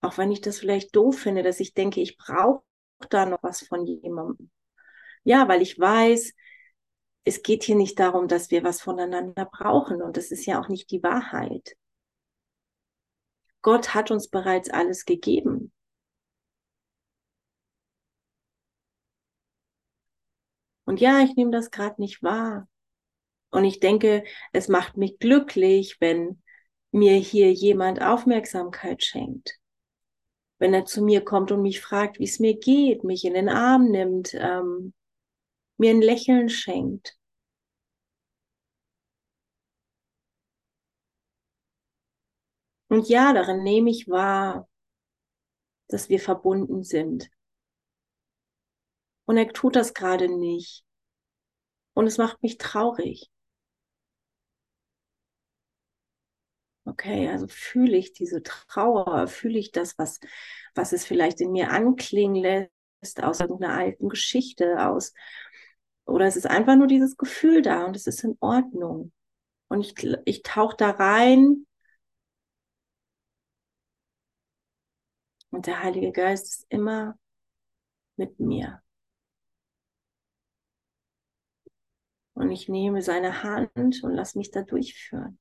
Auch 0.00 0.18
wenn 0.18 0.30
ich 0.30 0.40
das 0.40 0.58
vielleicht 0.58 0.94
doof 0.94 1.18
finde, 1.18 1.42
dass 1.42 1.60
ich 1.60 1.74
denke, 1.74 2.00
ich 2.00 2.16
brauche 2.16 2.62
da 3.10 3.26
noch 3.26 3.42
was 3.42 3.66
von 3.66 3.86
jemandem. 3.86 4.50
Ja, 5.24 5.48
weil 5.48 5.62
ich 5.62 5.78
weiß, 5.78 6.32
es 7.24 7.42
geht 7.42 7.64
hier 7.64 7.74
nicht 7.74 7.98
darum, 7.98 8.28
dass 8.28 8.50
wir 8.50 8.62
was 8.62 8.80
voneinander 8.80 9.46
brauchen. 9.46 10.00
Und 10.02 10.16
das 10.16 10.30
ist 10.30 10.46
ja 10.46 10.60
auch 10.60 10.68
nicht 10.68 10.90
die 10.90 11.02
Wahrheit. 11.02 11.76
Gott 13.66 13.94
hat 13.94 14.12
uns 14.12 14.28
bereits 14.28 14.70
alles 14.70 15.06
gegeben. 15.06 15.72
Und 20.84 21.00
ja, 21.00 21.24
ich 21.24 21.34
nehme 21.34 21.50
das 21.50 21.72
gerade 21.72 22.00
nicht 22.00 22.22
wahr. 22.22 22.68
Und 23.50 23.64
ich 23.64 23.80
denke, 23.80 24.22
es 24.52 24.68
macht 24.68 24.96
mich 24.96 25.18
glücklich, 25.18 25.96
wenn 25.98 26.40
mir 26.92 27.14
hier 27.16 27.52
jemand 27.52 28.00
Aufmerksamkeit 28.00 29.02
schenkt. 29.02 29.58
Wenn 30.60 30.72
er 30.72 30.84
zu 30.84 31.02
mir 31.02 31.24
kommt 31.24 31.50
und 31.50 31.62
mich 31.62 31.80
fragt, 31.80 32.20
wie 32.20 32.24
es 32.24 32.38
mir 32.38 32.56
geht, 32.56 33.02
mich 33.02 33.24
in 33.24 33.34
den 33.34 33.48
Arm 33.48 33.90
nimmt, 33.90 34.32
ähm, 34.34 34.94
mir 35.76 35.90
ein 35.90 36.02
Lächeln 36.02 36.50
schenkt. 36.50 37.15
Und 42.88 43.08
ja, 43.08 43.32
darin 43.32 43.62
nehme 43.62 43.90
ich 43.90 44.08
wahr, 44.08 44.68
dass 45.88 46.08
wir 46.08 46.20
verbunden 46.20 46.82
sind. 46.82 47.30
Und 49.26 49.36
er 49.36 49.48
tut 49.48 49.76
das 49.76 49.92
gerade 49.94 50.28
nicht. 50.28 50.84
Und 51.94 52.06
es 52.06 52.18
macht 52.18 52.42
mich 52.42 52.58
traurig. 52.58 53.30
Okay, 56.84 57.28
also 57.28 57.48
fühle 57.48 57.96
ich 57.96 58.12
diese 58.12 58.42
Trauer, 58.44 59.26
fühle 59.26 59.58
ich 59.58 59.72
das, 59.72 59.98
was, 59.98 60.20
was 60.74 60.92
es 60.92 61.04
vielleicht 61.04 61.40
in 61.40 61.50
mir 61.50 61.70
anklingen 61.70 62.36
lässt, 62.36 63.22
aus 63.22 63.40
irgendeiner 63.40 63.74
alten 63.74 64.08
Geschichte, 64.08 64.86
aus, 64.86 65.12
oder 66.06 66.26
es 66.26 66.36
ist 66.36 66.46
einfach 66.46 66.76
nur 66.76 66.86
dieses 66.86 67.16
Gefühl 67.16 67.62
da 67.62 67.84
und 67.84 67.96
es 67.96 68.06
ist 68.06 68.22
in 68.22 68.36
Ordnung. 68.38 69.12
Und 69.68 69.80
ich, 69.80 69.94
ich 70.26 70.42
tauche 70.44 70.76
da 70.76 70.90
rein 70.90 71.65
und 75.50 75.66
der 75.66 75.82
Heilige 75.82 76.12
Geist 76.12 76.46
ist 76.46 76.66
immer 76.68 77.18
mit 78.16 78.40
mir. 78.40 78.82
Und 82.34 82.50
ich 82.52 82.68
nehme 82.68 83.02
seine 83.02 83.42
Hand 83.42 84.02
und 84.02 84.14
lasse 84.14 84.38
mich 84.38 84.50
da 84.50 84.62
durchführen. 84.62 85.38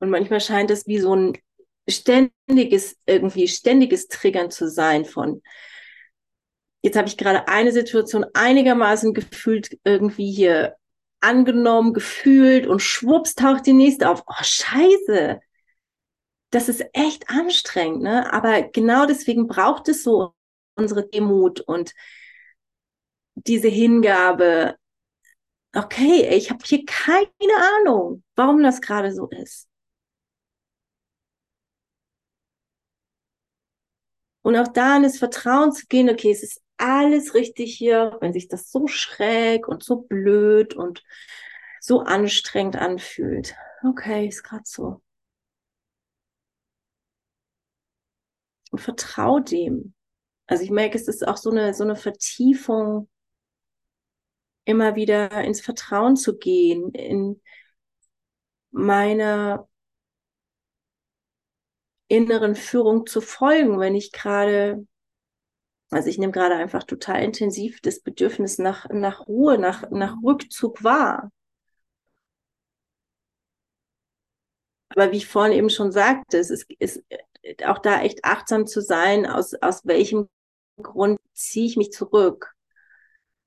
Und 0.00 0.10
manchmal 0.10 0.40
scheint 0.40 0.70
es 0.70 0.86
wie 0.86 0.98
so 0.98 1.16
ein 1.16 1.32
ständiges, 1.88 2.96
irgendwie 3.06 3.48
ständiges 3.48 4.08
Triggern 4.08 4.50
zu 4.50 4.68
sein 4.68 5.04
von, 5.04 5.42
jetzt 6.82 6.96
habe 6.96 7.08
ich 7.08 7.16
gerade 7.16 7.48
eine 7.48 7.72
Situation 7.72 8.26
einigermaßen 8.34 9.14
gefühlt 9.14 9.78
irgendwie 9.84 10.30
hier 10.30 10.76
angenommen, 11.20 11.94
gefühlt 11.94 12.66
und 12.66 12.80
schwupps 12.80 13.34
taucht 13.34 13.66
die 13.66 13.72
nächste 13.72 14.10
auf. 14.10 14.22
Oh, 14.26 14.42
scheiße. 14.42 15.40
Das 16.50 16.68
ist 16.68 16.84
echt 16.92 17.30
anstrengend, 17.30 18.02
ne? 18.02 18.32
Aber 18.32 18.62
genau 18.62 19.06
deswegen 19.06 19.48
braucht 19.48 19.88
es 19.88 20.04
so 20.04 20.34
unsere 20.76 21.08
Demut 21.08 21.60
und 21.60 21.92
diese 23.34 23.68
Hingabe. 23.68 24.76
Okay, 25.74 26.28
ich 26.36 26.50
habe 26.50 26.62
hier 26.64 26.84
keine 26.86 27.28
Ahnung, 27.80 28.22
warum 28.36 28.62
das 28.62 28.80
gerade 28.80 29.12
so 29.12 29.28
ist. 29.28 29.68
Und 34.44 34.56
auch 34.56 34.68
da 34.68 34.98
in 34.98 35.04
das 35.04 35.16
Vertrauen 35.16 35.72
zu 35.72 35.86
gehen, 35.86 36.10
okay, 36.10 36.30
es 36.30 36.42
ist 36.42 36.60
alles 36.76 37.32
richtig 37.32 37.74
hier, 37.74 38.18
wenn 38.20 38.34
sich 38.34 38.46
das 38.46 38.70
so 38.70 38.86
schräg 38.86 39.66
und 39.68 39.82
so 39.82 40.02
blöd 40.02 40.74
und 40.74 41.02
so 41.80 42.00
anstrengend 42.00 42.76
anfühlt. 42.76 43.54
Okay, 43.82 44.28
ist 44.28 44.42
gerade 44.42 44.64
so. 44.66 45.00
Und 48.70 48.80
vertrau 48.80 49.40
dem. 49.40 49.94
Also 50.46 50.62
ich 50.62 50.70
merke, 50.70 50.98
es 50.98 51.08
ist 51.08 51.26
auch 51.26 51.38
so 51.38 51.50
eine, 51.50 51.72
so 51.72 51.84
eine 51.84 51.96
Vertiefung, 51.96 53.08
immer 54.66 54.94
wieder 54.94 55.30
ins 55.42 55.62
Vertrauen 55.62 56.16
zu 56.16 56.36
gehen, 56.36 56.90
in 56.92 57.40
meiner 58.72 59.66
inneren 62.08 62.54
Führung 62.54 63.06
zu 63.06 63.20
folgen, 63.20 63.80
wenn 63.80 63.94
ich 63.94 64.12
gerade, 64.12 64.86
also 65.90 66.08
ich 66.08 66.18
nehme 66.18 66.32
gerade 66.32 66.56
einfach 66.56 66.84
total 66.84 67.22
intensiv 67.22 67.80
das 67.80 68.00
Bedürfnis 68.00 68.58
nach, 68.58 68.88
nach 68.90 69.26
Ruhe, 69.28 69.58
nach, 69.58 69.90
nach 69.90 70.16
Rückzug 70.22 70.84
wahr. 70.84 71.30
Aber 74.90 75.12
wie 75.12 75.16
ich 75.16 75.26
vorhin 75.26 75.52
eben 75.52 75.70
schon 75.70 75.92
sagte, 75.92 76.38
es 76.38 76.50
ist, 76.50 76.66
ist 76.78 77.02
auch 77.66 77.78
da 77.78 78.02
echt 78.02 78.24
achtsam 78.24 78.66
zu 78.66 78.80
sein, 78.80 79.26
aus, 79.26 79.54
aus 79.54 79.84
welchem 79.84 80.28
Grund 80.80 81.18
ziehe 81.32 81.66
ich 81.66 81.76
mich 81.76 81.92
zurück. 81.92 82.54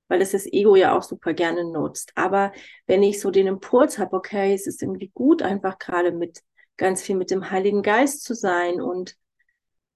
Weil 0.08 0.22
es 0.22 0.32
das 0.32 0.46
Ego 0.46 0.76
ja 0.76 0.96
auch 0.96 1.02
super 1.02 1.34
gerne 1.34 1.64
nutzt. 1.70 2.12
Aber 2.14 2.52
wenn 2.86 3.02
ich 3.02 3.20
so 3.20 3.30
den 3.30 3.46
Impuls 3.46 3.98
habe, 3.98 4.16
okay, 4.16 4.54
es 4.54 4.66
ist 4.66 4.82
irgendwie 4.82 5.10
gut, 5.12 5.42
einfach 5.42 5.78
gerade 5.78 6.12
mit 6.12 6.40
ganz 6.78 7.02
viel 7.02 7.16
mit 7.16 7.30
dem 7.30 7.50
Heiligen 7.50 7.82
Geist 7.82 8.24
zu 8.24 8.34
sein 8.34 8.80
und 8.80 9.16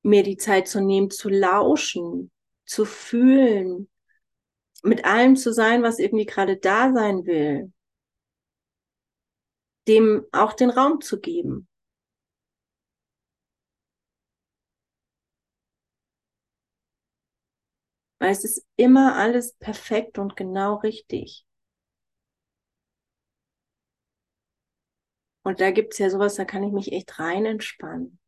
mir 0.03 0.23
die 0.23 0.37
Zeit 0.39 0.69
zu 0.69 0.81
nehmen, 0.83 1.11
zu 1.11 1.29
lauschen, 1.31 2.31
zu 2.67 2.85
fühlen, 2.85 3.89
mit 4.83 5.05
allem 5.05 5.37
zu 5.37 5.53
sein, 5.53 5.83
was 5.83 5.99
irgendwie 5.99 6.27
gerade 6.27 6.57
da 6.59 6.93
sein 6.93 7.27
will, 7.27 7.73
dem 9.87 10.25
auch 10.33 10.55
den 10.55 10.71
Raum 10.71 11.01
zu 11.01 11.21
geben. 11.21 11.69
Weil 18.21 18.31
es 18.33 18.45
ist 18.45 18.65
immer 18.77 19.17
alles 19.17 19.53
perfekt 19.59 20.19
und 20.19 20.35
genau 20.37 20.77
richtig. 20.77 21.45
Und 25.43 25.61
da 25.61 25.71
gibt 25.71 25.93
es 25.95 25.99
ja 25.99 26.09
sowas, 26.11 26.37
da 26.37 26.45
kann 26.45 26.63
ich 26.63 26.73
mich 26.73 26.93
echt 26.93 27.19
rein 27.19 27.45
entspannen. 27.47 28.19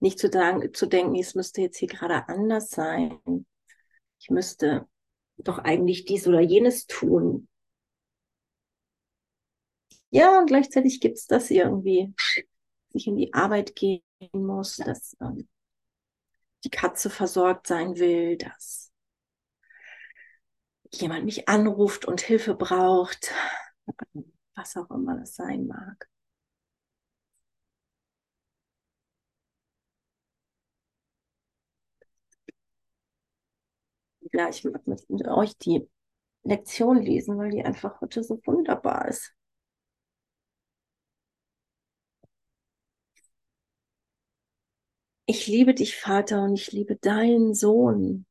Nicht 0.00 0.18
zu, 0.18 0.30
zu 0.72 0.86
denken, 0.86 1.16
es 1.16 1.34
müsste 1.34 1.62
jetzt 1.62 1.78
hier 1.78 1.88
gerade 1.88 2.28
anders 2.28 2.70
sein. 2.70 3.18
Ich 4.20 4.30
müsste 4.30 4.86
doch 5.38 5.58
eigentlich 5.58 6.04
dies 6.04 6.26
oder 6.26 6.40
jenes 6.40 6.86
tun. 6.86 7.48
Ja, 10.10 10.38
und 10.38 10.46
gleichzeitig 10.46 11.00
gibt 11.00 11.18
es 11.18 11.26
das 11.26 11.50
irgendwie, 11.50 12.12
dass 12.16 12.94
ich 12.94 13.06
in 13.08 13.16
die 13.16 13.34
Arbeit 13.34 13.74
gehen 13.74 14.02
muss, 14.32 14.76
dass 14.76 15.16
ähm, 15.20 15.48
die 16.62 16.70
Katze 16.70 17.10
versorgt 17.10 17.66
sein 17.66 17.96
will, 17.98 18.36
dass 18.36 18.92
jemand 21.00 21.24
mich 21.24 21.48
anruft 21.48 22.04
und 22.06 22.20
Hilfe 22.20 22.54
braucht, 22.54 23.32
was 24.56 24.76
auch 24.76 24.90
immer 24.90 25.16
das 25.18 25.34
sein 25.36 25.66
mag. 25.66 26.08
Ja, 34.32 34.48
ich 34.50 34.64
mag 34.64 34.86
mit 34.86 35.02
euch 35.28 35.56
die 35.58 35.88
Lektion 36.44 37.02
lesen, 37.02 37.38
weil 37.38 37.50
die 37.52 37.64
einfach 37.64 38.00
heute 38.02 38.22
so 38.24 38.40
wunderbar 38.46 39.08
ist. 39.08 39.34
Ich 45.26 45.46
liebe 45.46 45.74
dich, 45.74 45.96
Vater, 45.98 46.44
und 46.44 46.54
ich 46.54 46.72
liebe 46.72 46.96
deinen 46.96 47.52
Sohn. 47.52 48.24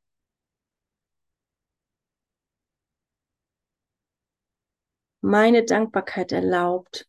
Meine 5.26 5.64
Dankbarkeit 5.64 6.34
erlaubt, 6.34 7.08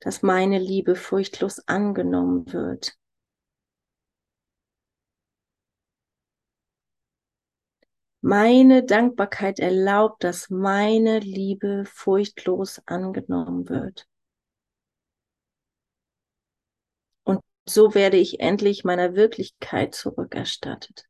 dass 0.00 0.20
meine 0.20 0.58
Liebe 0.58 0.96
furchtlos 0.96 1.66
angenommen 1.66 2.52
wird. 2.52 2.94
Meine 8.20 8.84
Dankbarkeit 8.84 9.60
erlaubt, 9.60 10.24
dass 10.24 10.50
meine 10.50 11.20
Liebe 11.20 11.86
furchtlos 11.86 12.82
angenommen 12.84 13.70
wird. 13.70 14.06
Und 17.24 17.40
so 17.66 17.94
werde 17.94 18.18
ich 18.18 18.40
endlich 18.40 18.84
meiner 18.84 19.14
Wirklichkeit 19.14 19.94
zurückerstattet. 19.94 21.09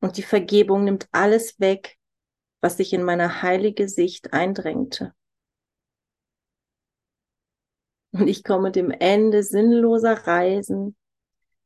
Und 0.00 0.16
die 0.16 0.22
Vergebung 0.22 0.84
nimmt 0.84 1.08
alles 1.12 1.60
weg, 1.60 1.98
was 2.60 2.76
sich 2.76 2.92
in 2.92 3.02
meine 3.02 3.42
heilige 3.42 3.88
Sicht 3.88 4.32
eindrängte. 4.32 5.14
Und 8.12 8.28
ich 8.28 8.42
komme 8.42 8.72
dem 8.72 8.90
Ende 8.90 9.42
sinnloser 9.42 10.26
Reisen 10.26 10.96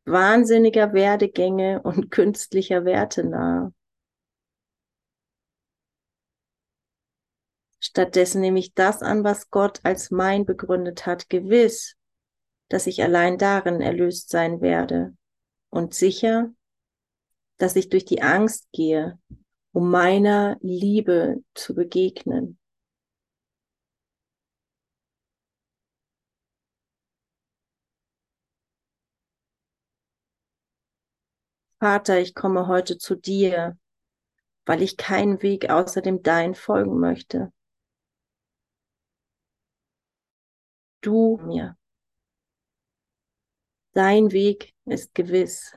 wahnsinniger 0.04 0.92
Werdegänge 0.92 1.82
und 1.82 2.10
künstlicher 2.10 2.84
Werte 2.84 3.24
nahe. 3.24 3.72
Stattdessen 7.80 8.40
nehme 8.40 8.58
ich 8.58 8.72
das 8.74 9.02
an, 9.02 9.24
was 9.24 9.50
Gott 9.50 9.80
als 9.82 10.10
mein 10.10 10.46
begründet 10.46 11.04
hat, 11.06 11.28
gewiss, 11.28 11.96
dass 12.68 12.86
ich 12.86 13.02
allein 13.02 13.36
darin 13.36 13.82
erlöst 13.82 14.30
sein 14.30 14.62
werde 14.62 15.14
und 15.68 15.92
sicher, 15.92 16.50
dass 17.58 17.76
ich 17.76 17.88
durch 17.88 18.04
die 18.04 18.22
Angst 18.22 18.68
gehe, 18.72 19.18
um 19.72 19.90
meiner 19.90 20.56
Liebe 20.60 21.42
zu 21.54 21.74
begegnen. 21.74 22.58
Vater, 31.80 32.18
ich 32.18 32.34
komme 32.34 32.66
heute 32.66 32.96
zu 32.96 33.14
dir, 33.14 33.76
weil 34.64 34.80
ich 34.80 34.96
keinen 34.96 35.42
Weg 35.42 35.68
außer 35.68 36.00
dem 36.00 36.22
Dein 36.22 36.54
folgen 36.54 36.98
möchte. 36.98 37.52
Du 41.02 41.36
mir. 41.44 41.76
Dein 43.92 44.32
Weg 44.32 44.74
ist 44.86 45.14
gewiss. 45.14 45.76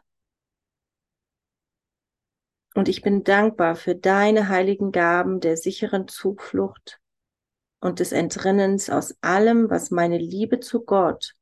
Und 2.77 2.89
ich 2.89 3.01
bin 3.01 3.23
dankbar 3.23 3.75
für 3.75 3.95
deine 3.95 4.49
heiligen 4.49 4.91
Gaben 4.91 5.39
der 5.39 5.57
sicheren 5.57 6.07
Zuflucht 6.07 6.99
und 7.79 7.99
des 7.99 8.11
Entrinnens 8.11 8.91
aus 8.91 9.15
allem, 9.21 9.71
was 9.71 9.89
meine 9.89 10.19
Liebe 10.19 10.59
zu 10.59 10.85
Gott, 10.85 11.33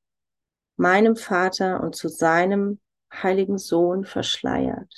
meinem 0.77 1.17
Vater 1.17 1.83
und 1.83 1.93
zu 1.93 2.07
seinem 2.07 2.79
heiligen 3.11 3.57
Sohn 3.57 4.05
verschleiert. 4.05 4.93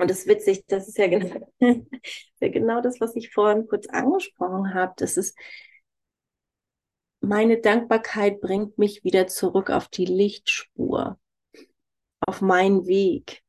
Und 0.00 0.10
es 0.10 0.20
ist 0.20 0.28
witzig, 0.28 0.64
das 0.66 0.88
ist 0.88 0.96
ja 0.96 1.08
genau, 1.08 1.52
genau 2.40 2.80
das, 2.80 3.00
was 3.00 3.14
ich 3.16 3.32
vorhin 3.32 3.66
kurz 3.68 3.86
angesprochen 3.88 4.72
habe. 4.72 4.94
Das 4.96 5.16
ist, 5.18 5.36
meine 7.20 7.60
Dankbarkeit 7.60 8.40
bringt 8.40 8.78
mich 8.78 9.04
wieder 9.04 9.26
zurück 9.26 9.68
auf 9.70 9.88
die 9.88 10.06
Lichtspur, 10.06 11.18
auf 12.26 12.40
meinen 12.40 12.86
Weg. 12.86 13.42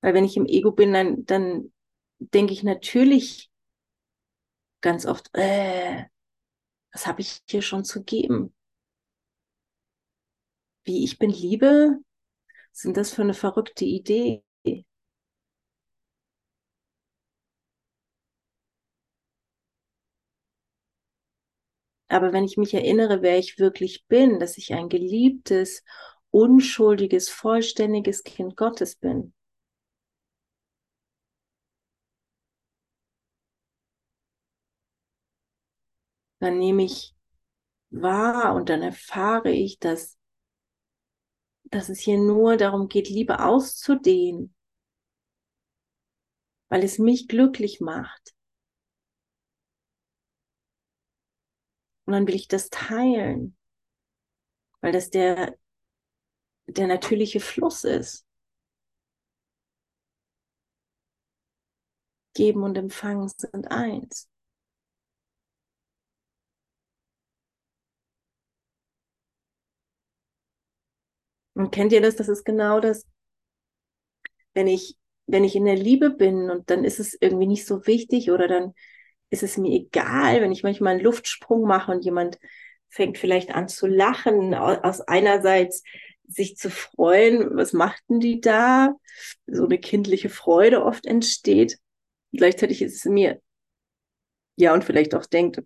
Weil 0.00 0.14
wenn 0.14 0.24
ich 0.24 0.36
im 0.36 0.46
Ego 0.46 0.72
bin, 0.72 0.92
dann, 0.92 1.24
dann 1.26 1.72
denke 2.18 2.52
ich 2.52 2.62
natürlich 2.62 3.50
ganz 4.80 5.06
oft, 5.06 5.28
äh, 5.34 6.04
was 6.92 7.06
habe 7.06 7.20
ich 7.22 7.40
hier 7.48 7.62
schon 7.62 7.84
zu 7.84 8.02
geben? 8.04 8.54
Wie 10.84 11.02
ich 11.02 11.18
bin 11.18 11.30
Liebe? 11.30 11.98
sind 12.72 12.96
das 12.98 13.12
für 13.12 13.22
eine 13.22 13.34
verrückte 13.34 13.84
Idee? 13.86 14.44
Aber 22.06 22.32
wenn 22.32 22.44
ich 22.44 22.56
mich 22.56 22.74
erinnere, 22.74 23.22
wer 23.22 23.38
ich 23.40 23.58
wirklich 23.58 24.06
bin, 24.06 24.38
dass 24.38 24.56
ich 24.56 24.72
ein 24.72 24.88
geliebtes, 24.88 25.82
unschuldiges, 26.30 27.28
vollständiges 27.28 28.22
Kind 28.22 28.56
Gottes 28.56 28.94
bin, 28.94 29.34
dann 36.40 36.58
nehme 36.58 36.84
ich 36.84 37.14
wahr 37.90 38.54
und 38.56 38.68
dann 38.70 38.82
erfahre 38.82 39.50
ich, 39.52 39.78
dass, 39.80 40.18
dass 41.72 41.88
es 41.88 42.00
hier 42.00 42.18
nur 42.18 42.56
darum 42.56 42.88
geht, 42.88 43.08
Liebe 43.08 43.40
auszudehnen, 43.40 44.54
weil 46.68 46.84
es 46.84 46.98
mich 46.98 47.28
glücklich 47.28 47.80
macht. 47.80 48.34
Und 52.04 52.12
dann 52.12 52.26
will 52.26 52.34
ich 52.34 52.46
das 52.46 52.68
teilen, 52.68 53.56
weil 54.80 54.92
das 54.92 55.08
der, 55.08 55.56
der 56.66 56.88
natürliche 56.88 57.40
Fluss 57.40 57.84
ist. 57.84 58.26
Geben 62.34 62.64
und 62.64 62.76
Empfangen 62.76 63.28
sind 63.28 63.70
eins. 63.70 64.31
Und 71.54 71.70
kennt 71.70 71.92
ihr 71.92 72.00
das? 72.00 72.16
Das 72.16 72.28
ist 72.28 72.44
genau 72.44 72.80
das, 72.80 73.04
wenn 74.54 74.66
ich, 74.66 74.96
wenn 75.26 75.44
ich 75.44 75.56
in 75.56 75.64
der 75.64 75.76
Liebe 75.76 76.10
bin 76.10 76.50
und 76.50 76.70
dann 76.70 76.84
ist 76.84 77.00
es 77.00 77.16
irgendwie 77.20 77.46
nicht 77.46 77.66
so 77.66 77.86
wichtig 77.86 78.30
oder 78.30 78.48
dann 78.48 78.74
ist 79.30 79.42
es 79.42 79.56
mir 79.56 79.72
egal, 79.72 80.42
wenn 80.42 80.52
ich 80.52 80.62
manchmal 80.62 80.94
einen 80.94 81.04
Luftsprung 81.04 81.62
mache 81.62 81.90
und 81.90 82.04
jemand 82.04 82.38
fängt 82.88 83.16
vielleicht 83.16 83.54
an 83.54 83.68
zu 83.68 83.86
lachen, 83.86 84.54
aus 84.54 85.00
einerseits 85.00 85.82
sich 86.28 86.56
zu 86.56 86.70
freuen, 86.70 87.56
was 87.56 87.72
machten 87.72 88.20
die 88.20 88.40
da? 88.40 88.94
So 89.46 89.64
eine 89.64 89.78
kindliche 89.78 90.28
Freude 90.28 90.84
oft 90.84 91.06
entsteht. 91.06 91.78
Gleichzeitig 92.32 92.82
ist 92.82 92.96
es 92.96 93.04
mir, 93.06 93.40
ja, 94.56 94.74
und 94.74 94.84
vielleicht 94.84 95.14
auch 95.14 95.26
denkt, 95.26 95.62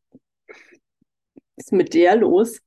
ist 1.57 1.72
mit 1.72 1.94
der 1.94 2.16
los? 2.16 2.61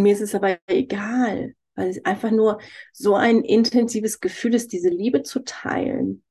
Und 0.00 0.04
mir 0.04 0.14
ist 0.14 0.22
es 0.22 0.34
aber 0.34 0.58
egal, 0.66 1.54
weil 1.74 1.90
es 1.90 2.02
einfach 2.06 2.30
nur 2.30 2.58
so 2.90 3.16
ein 3.16 3.42
intensives 3.42 4.20
Gefühl 4.20 4.54
ist, 4.54 4.72
diese 4.72 4.88
Liebe 4.88 5.22
zu 5.22 5.40
teilen, 5.40 6.24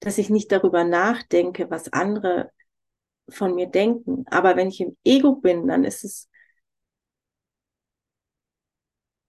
dass 0.00 0.16
ich 0.16 0.30
nicht 0.30 0.50
darüber 0.52 0.82
nachdenke, 0.82 1.68
was 1.68 1.92
andere 1.92 2.50
von 3.28 3.54
mir 3.54 3.66
denken. 3.66 4.24
Aber 4.30 4.56
wenn 4.56 4.68
ich 4.68 4.80
im 4.80 4.96
Ego 5.04 5.34
bin, 5.36 5.66
dann 5.66 5.84
ist 5.84 6.02
es, 6.02 6.30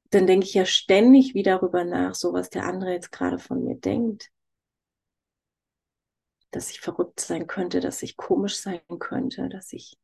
dann 0.09 0.25
denke 0.25 0.45
ich 0.45 0.53
ja 0.53 0.65
ständig 0.65 1.33
wieder 1.33 1.57
darüber 1.59 1.83
nach, 1.83 2.15
so 2.15 2.31
was 2.31 2.49
der 2.49 2.63
andere 2.63 2.93
jetzt 2.93 3.11
gerade 3.11 3.39
von 3.39 3.61
mir 3.61 3.75
denkt. 3.75 4.31
Dass 6.51 6.71
ich 6.71 6.79
verrückt 6.79 7.19
sein 7.19 7.45
könnte, 7.45 7.81
dass 7.81 8.01
ich 8.03 8.15
komisch 8.15 8.55
sein 8.55 8.79
könnte, 8.99 9.49
dass 9.49 9.73
ich 9.73 9.97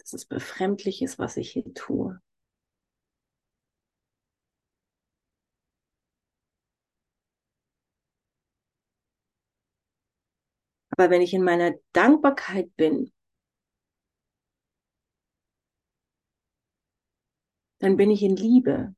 dass 0.00 0.12
es 0.12 0.24
befremdlich 0.24 1.02
ist, 1.02 1.18
was 1.18 1.36
ich 1.36 1.52
hier 1.52 1.72
tue. 1.74 2.20
Aber 10.96 11.10
wenn 11.10 11.22
ich 11.22 11.34
in 11.34 11.42
meiner 11.42 11.72
Dankbarkeit 11.92 12.76
bin, 12.76 13.12
dann 17.80 17.96
bin 17.96 18.10
ich 18.10 18.22
in 18.22 18.36
Liebe. 18.36 18.94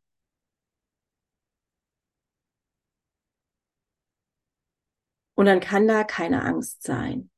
Und 5.35 5.47
dann 5.47 5.61
kann 5.61 5.89
da 5.89 6.05
keine 6.05 6.43
Angst 6.45 6.85
sein. 6.85 7.32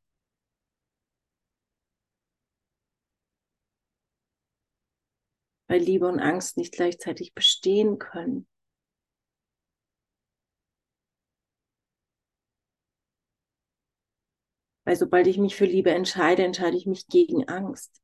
Weil 5.74 5.82
Liebe 5.82 6.06
und 6.06 6.20
Angst 6.20 6.56
nicht 6.56 6.72
gleichzeitig 6.72 7.34
bestehen 7.34 7.98
können. 7.98 8.46
Weil 14.84 14.94
sobald 14.94 15.26
ich 15.26 15.36
mich 15.36 15.56
für 15.56 15.64
Liebe 15.64 15.90
entscheide, 15.90 16.44
entscheide 16.44 16.76
ich 16.76 16.86
mich 16.86 17.08
gegen 17.08 17.48
Angst. 17.48 18.00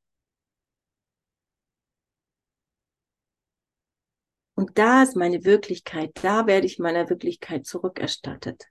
Und 4.57 4.77
da 4.77 5.05
ist 5.05 5.15
meine 5.15 5.45
Wirklichkeit, 5.45 6.11
da 6.25 6.49
werde 6.49 6.67
ich 6.67 6.81
meiner 6.81 7.09
Wirklichkeit 7.09 7.67
zurückerstattet. 7.67 8.67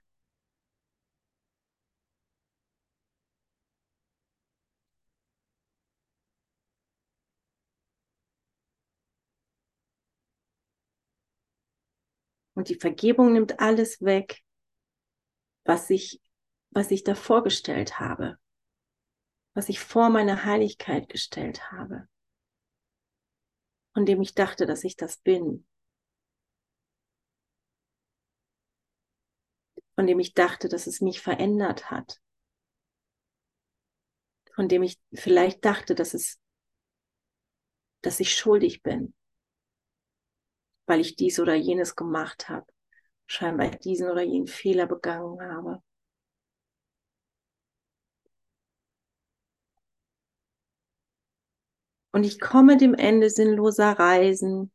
Und 12.60 12.68
die 12.68 12.74
Vergebung 12.74 13.32
nimmt 13.32 13.58
alles 13.58 14.02
weg, 14.02 14.42
was 15.64 15.88
ich, 15.88 16.20
was 16.68 16.90
ich 16.90 17.04
da 17.04 17.14
vorgestellt 17.14 17.98
habe, 17.98 18.38
was 19.54 19.70
ich 19.70 19.80
vor 19.80 20.10
meiner 20.10 20.44
Heiligkeit 20.44 21.08
gestellt 21.08 21.72
habe, 21.72 22.06
von 23.94 24.04
dem 24.04 24.20
ich 24.20 24.34
dachte, 24.34 24.66
dass 24.66 24.84
ich 24.84 24.96
das 24.96 25.16
bin. 25.16 25.66
von 29.94 30.06
dem 30.06 30.18
ich 30.18 30.34
dachte, 30.34 30.68
dass 30.68 30.86
es 30.86 31.00
mich 31.00 31.22
verändert 31.22 31.90
hat, 31.90 32.20
von 34.54 34.68
dem 34.68 34.82
ich 34.82 35.00
vielleicht 35.14 35.64
dachte, 35.64 35.94
dass 35.94 36.12
es, 36.12 36.38
dass 38.02 38.20
ich 38.20 38.34
schuldig 38.34 38.82
bin, 38.82 39.14
weil 40.90 41.00
ich 41.00 41.16
dies 41.16 41.40
oder 41.40 41.54
jenes 41.54 41.96
gemacht 41.96 42.48
habe, 42.48 42.66
scheinbar 43.26 43.70
diesen 43.70 44.10
oder 44.10 44.22
jenen 44.22 44.48
Fehler 44.48 44.86
begangen 44.86 45.40
habe. 45.40 45.82
Und 52.12 52.24
ich 52.24 52.40
komme 52.40 52.76
dem 52.76 52.94
Ende 52.94 53.30
sinnloser 53.30 53.92
Reisen, 53.92 54.72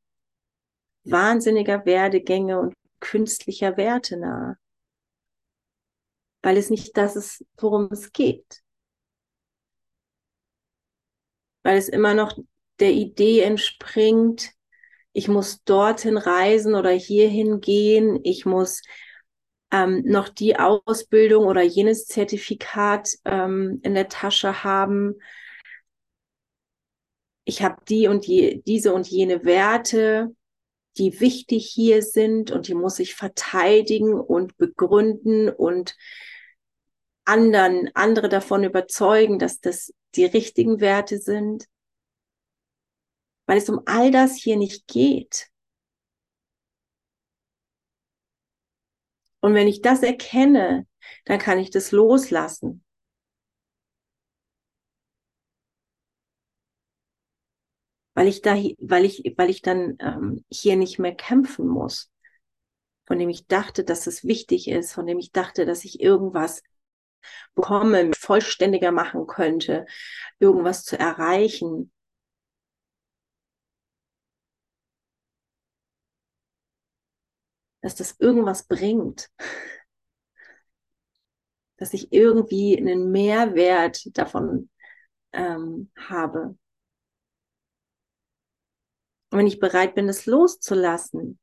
wahnsinniger 1.04 1.86
Werdegänge 1.86 2.60
und 2.60 2.73
künstlicher 3.01 3.78
Werte 3.78 4.17
nahe 4.17 4.58
weil 6.45 6.58
es 6.58 6.69
nicht 6.69 6.95
das 6.95 7.15
ist, 7.15 7.43
worum 7.58 7.89
es 7.91 8.13
geht. 8.13 8.62
Weil 11.63 11.78
es 11.78 11.89
immer 11.89 12.13
noch 12.13 12.38
der 12.80 12.91
Idee 12.91 13.41
entspringt, 13.41 14.54
ich 15.15 15.30
muss 15.30 15.63
dorthin 15.63 16.17
reisen 16.17 16.75
oder 16.75 16.89
hierhin 16.89 17.62
gehen, 17.62 18.19
ich 18.23 18.45
muss 18.45 18.82
ähm, 19.71 20.04
noch 20.06 20.28
die 20.28 20.58
Ausbildung 20.60 21.45
oder 21.45 21.62
jenes 21.62 22.06
Zertifikat 22.06 23.15
ähm, 23.23 23.80
in 23.84 23.93
der 23.93 24.10
Tasche 24.10 24.65
haben. 24.65 25.15
Ich 27.45 27.63
habe 27.63 27.78
die 27.88 28.10
und 28.10 28.28
je, 28.28 28.62
diese 28.67 28.93
und 28.93 29.08
jene 29.08 29.45
Werte, 29.45 30.36
die 30.97 31.17
wichtig 31.21 31.65
hier 31.73 32.01
sind 32.01 32.51
und 32.51 32.67
die 32.67 32.75
muss 32.75 32.99
ich 32.99 33.15
verteidigen 33.15 34.19
und 34.19 34.58
begründen 34.58 35.47
und 35.49 35.95
anderen, 37.23 37.89
andere 37.93 38.28
davon 38.28 38.65
überzeugen, 38.65 39.39
dass 39.39 39.62
das 39.62 39.93
die 40.15 40.25
richtigen 40.25 40.82
Werte 40.82 41.19
sind, 41.19 41.67
weil 43.45 43.58
es 43.58 43.69
um 43.69 43.81
all 43.86 44.12
das 44.12 44.36
hier 44.36 44.58
nicht 44.58 44.88
geht. 44.88 45.49
Und 49.41 49.53
wenn 49.53 49.67
ich 49.67 49.81
das 49.81 50.01
erkenne, 50.01 50.88
dann 51.25 51.39
kann 51.39 51.60
ich 51.60 51.69
das 51.69 51.91
loslassen. 51.91 52.84
Weil 58.15 58.27
ich 58.27 58.41
da, 58.41 58.55
weil 58.79 59.05
ich, 59.05 59.34
weil 59.38 59.49
ich 59.49 59.62
dann 59.62 59.97
ähm, 59.99 60.43
hier 60.49 60.77
nicht 60.77 60.99
mehr 60.99 61.13
kämpfen 61.13 61.67
muss, 61.67 62.12
von 63.05 63.19
dem 63.19 63.29
ich 63.29 63.45
dachte, 63.45 63.84
dass 63.84 64.08
es 64.08 64.23
wichtig 64.23 64.67
ist, 64.67 64.93
von 64.93 65.05
dem 65.05 65.19
ich 65.19 65.31
dachte, 65.31 65.65
dass 65.65 65.86
ich 65.86 65.99
irgendwas 65.99 66.63
bekomme, 67.55 68.12
vollständiger 68.17 68.91
machen 68.91 69.27
könnte, 69.27 69.86
irgendwas 70.39 70.86
zu 70.86 70.97
erreichen. 70.97 71.91
Dass 77.86 77.93
das 77.93 78.15
irgendwas 78.17 78.63
bringt. 78.63 79.30
Dass 81.78 81.93
ich 81.93 82.12
irgendwie 82.12 82.76
einen 82.76 83.12
Mehrwert 83.12 84.17
davon 84.17 84.71
ähm, 85.34 85.91
habe. 85.95 86.58
Und 89.30 89.38
wenn 89.38 89.45
ich 89.45 89.60
bereit 89.60 89.93
bin, 89.93 90.10
es 90.10 90.26
loszulassen, 90.26 91.38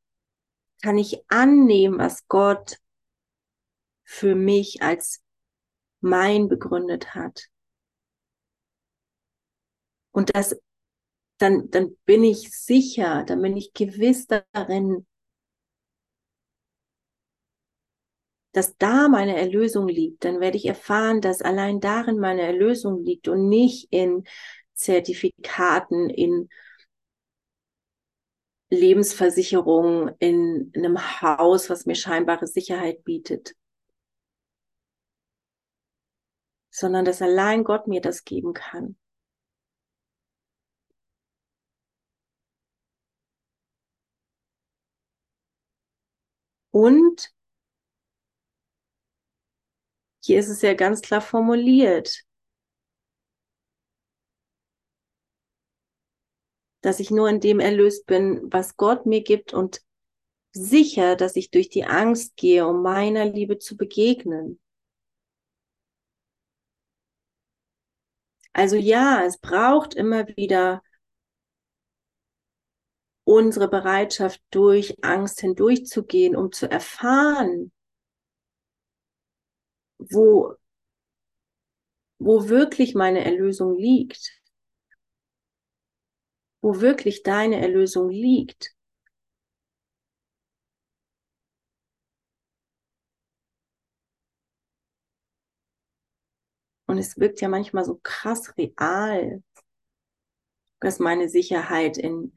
kann 0.83 0.99
ich 0.99 1.23
annehmen, 1.29 2.01
was 2.01 2.27
Gott 2.27 2.79
für 4.03 4.35
mich 4.35 4.83
als 4.83 5.23
mein 6.01 6.49
begründet 6.49 7.15
hat. 7.15 7.51
Und 10.11 10.35
das, 10.35 10.61
dann, 11.39 11.71
dann 11.71 11.97
bin 12.05 12.25
ich 12.25 12.51
sicher, 12.51 13.23
dann 13.23 13.41
bin 13.43 13.57
ich 13.57 13.73
gewiss 13.75 14.27
darin, 14.27 15.07
dass 18.53 18.77
da 18.77 19.09
meine 19.09 19.37
Erlösung 19.37 19.89
liegt, 19.89 20.25
dann 20.25 20.41
werde 20.41 20.57
ich 20.57 20.67
erfahren, 20.67 21.21
dass 21.21 21.43
allein 21.43 21.81
darin 21.81 22.19
meine 22.19 22.43
Erlösung 22.43 23.03
liegt 23.05 23.29
und 23.29 23.49
nicht 23.49 23.89
in 23.91 24.25
Zertifikaten, 24.75 26.11
in 26.11 26.49
Lebensversicherung, 28.71 30.11
in, 30.19 30.71
in 30.73 30.85
einem 30.85 31.21
Haus, 31.21 31.71
was 31.71 31.87
mir 31.87 31.95
scheinbare 31.95 32.47
Sicherheit 32.47 33.05
bietet. 33.05 33.55
sondern 36.73 37.05
dass 37.05 37.23
allein 37.23 37.65
Gott 37.65 37.87
mir 37.87 38.01
das 38.01 38.25
geben 38.25 38.55
kann. 38.55 38.97
Und 46.71 47.31
hier 50.23 50.39
ist 50.39 50.49
es 50.49 50.63
ja 50.63 50.75
ganz 50.75 51.03
klar 51.03 51.21
formuliert, 51.21 52.25
dass 56.81 57.01
ich 57.01 57.11
nur 57.11 57.29
in 57.29 57.41
dem 57.41 57.61
erlöst 57.61 58.07
bin, 58.07 58.41
was 58.53 58.77
Gott 58.77 59.07
mir 59.07 59.23
gibt 59.23 59.53
und 59.53 59.83
sicher, 60.53 61.17
dass 61.17 61.37
ich 61.37 61.51
durch 61.51 61.69
die 61.69 61.85
Angst 61.85 62.37
gehe, 62.37 62.67
um 62.67 62.83
meiner 62.83 63.25
Liebe 63.25 63.59
zu 63.59 63.77
begegnen. 63.77 64.61
Also 68.53 68.77
ja, 68.77 69.25
es 69.25 69.39
braucht 69.39 69.95
immer 69.95 70.29
wieder 70.37 70.83
unsere 73.25 73.69
Bereitschaft, 73.69 74.43
durch 74.51 75.03
Angst 75.03 75.41
hindurchzugehen, 75.41 76.37
um 76.37 76.53
zu 76.53 76.71
erfahren, 76.71 77.73
wo, 80.11 80.55
wo 82.19 82.49
wirklich 82.49 82.95
meine 82.95 83.25
Erlösung 83.25 83.77
liegt, 83.77 84.41
wo 86.61 86.81
wirklich 86.81 87.23
deine 87.23 87.61
Erlösung 87.61 88.09
liegt. 88.11 88.75
Und 96.87 96.99
es 96.99 97.19
wirkt 97.19 97.41
ja 97.41 97.49
manchmal 97.49 97.85
so 97.85 97.99
krass 98.03 98.57
real, 98.59 99.43
dass 100.81 100.99
meine 100.99 101.29
Sicherheit 101.29 101.97
in 101.97 102.37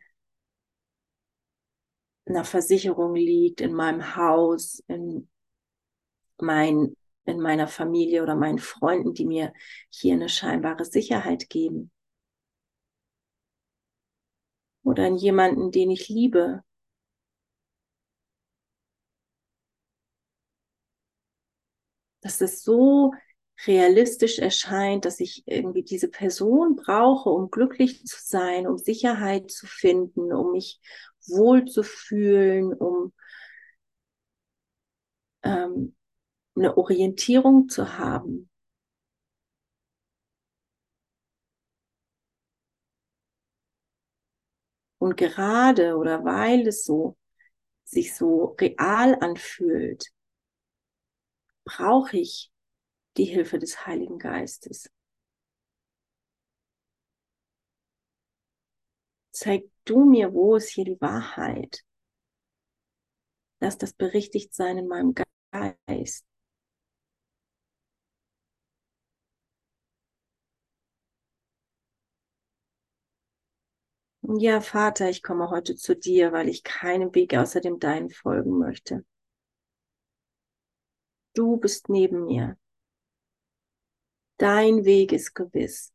einer 2.26 2.44
Versicherung 2.44 3.16
liegt, 3.16 3.62
in 3.62 3.74
meinem 3.74 4.16
Haus, 4.16 4.82
in, 4.88 5.28
mein, 6.40 6.96
in 7.26 7.40
meiner 7.42 7.68
Familie 7.68 8.24
oder 8.24 8.36
meinen 8.36 8.60
Freunden, 8.60 9.14
die 9.14 9.26
mir 9.26 9.54
hier 9.90 10.14
eine 10.14 10.30
scheinbare 10.30 10.86
Sicherheit 10.86 11.50
geben. 11.50 11.92
Oder 14.84 15.08
in 15.08 15.18
jemanden, 15.18 15.72
den 15.72 15.92
ich 15.92 16.10
liebe. 16.10 16.64
dass 22.26 22.42
es 22.42 22.64
so 22.64 23.14
realistisch 23.68 24.40
erscheint, 24.40 25.06
dass 25.06 25.20
ich 25.20 25.44
irgendwie 25.46 25.84
diese 25.84 26.08
Person 26.10 26.76
brauche, 26.76 27.30
um 27.30 27.52
glücklich 27.52 28.04
zu 28.06 28.18
sein, 28.20 28.66
um 28.68 28.80
Sicherheit 28.80 29.52
zu 29.52 29.68
finden, 29.68 30.34
um 30.34 30.52
mich 30.52 30.80
wohl 31.28 31.66
zu 31.66 31.84
fühlen, 31.84 32.74
um 32.74 33.14
ähm, 35.44 35.96
eine 36.56 36.78
Orientierung 36.78 37.70
zu 37.70 37.98
haben. 37.98 38.50
Und 44.98 45.18
gerade 45.18 45.98
oder 45.98 46.24
weil 46.24 46.68
es 46.68 46.86
so 46.86 47.18
sich 47.84 48.16
so 48.16 48.56
real 48.60 49.16
anfühlt, 49.22 50.12
brauche 51.66 52.18
ich 52.18 52.52
die 53.18 53.26
Hilfe 53.26 53.60
des 53.60 53.86
Heiligen 53.86 54.18
Geistes. 54.18 54.90
Zeig 59.32 59.70
du 59.84 60.06
mir, 60.06 60.34
wo 60.34 60.56
ist 60.56 60.70
hier 60.70 60.86
die 60.86 61.00
Wahrheit? 61.02 61.84
Lass 63.60 63.78
das 63.78 63.94
berichtigt 63.94 64.54
sein 64.54 64.78
in 64.78 64.88
meinem 64.88 65.14
Geist. 65.52 66.26
Ja, 74.28 74.60
Vater, 74.62 75.10
ich 75.10 75.24
komme 75.24 75.50
heute 75.52 75.76
zu 75.76 75.96
dir, 75.96 76.32
weil 76.32 76.50
ich 76.50 76.64
keinem 76.64 77.14
Weg 77.16 77.34
außer 77.36 77.62
dem 77.62 77.80
deinen 77.80 78.10
folgen 78.10 78.58
möchte. 78.58 79.06
Du 81.36 81.58
bist 81.58 81.88
neben 81.90 82.26
mir. 82.26 82.58
Dein 84.38 84.86
Weg 84.86 85.12
ist 85.12 85.34
gewiss. 85.36 85.94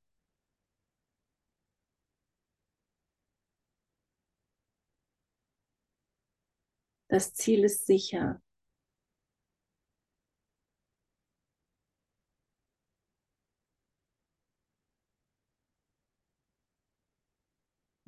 Das 7.09 7.35
Ziel 7.35 7.65
ist 7.65 7.85
sicher. 7.87 8.41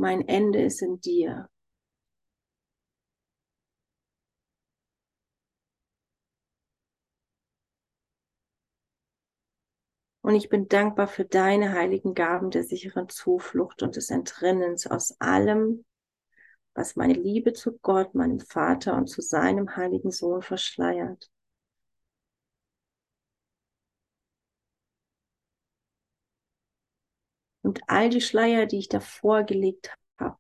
Mein 0.03 0.27
Ende 0.27 0.61
ist 0.61 0.83
in 0.83 1.01
dir. 1.01 1.49
Und 10.23 10.35
ich 10.35 10.49
bin 10.49 10.67
dankbar 10.67 11.07
für 11.07 11.25
deine 11.25 11.73
heiligen 11.73 12.15
Gaben 12.15 12.51
der 12.51 12.65
sicheren 12.65 13.09
Zuflucht 13.11 13.85
und 13.85 13.95
des 13.95 14.11
Entrinnens 14.11 14.89
aus 14.89 15.21
allem, 15.21 15.85
was 16.75 16.97
meine 16.97 17.15
Liebe 17.15 17.53
zu 17.53 17.79
Gott, 17.79 18.17
meinem 18.17 18.41
Vater 18.41 18.97
und 18.97 19.07
zu 19.07 19.23
seinem 19.23 19.77
heiligen 19.77 20.11
Sohn 20.11 20.43
verschleiert. 20.43 21.31
Und 27.63 27.81
all 27.87 28.11
die 28.11 28.21
Schleier, 28.21 28.67
die 28.67 28.79
ich 28.79 28.89
davor 28.89 29.45
gelegt 29.45 29.97
habe, 30.19 30.39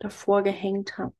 davor 0.00 0.42
gehängt 0.42 0.98
habe, 0.98 1.14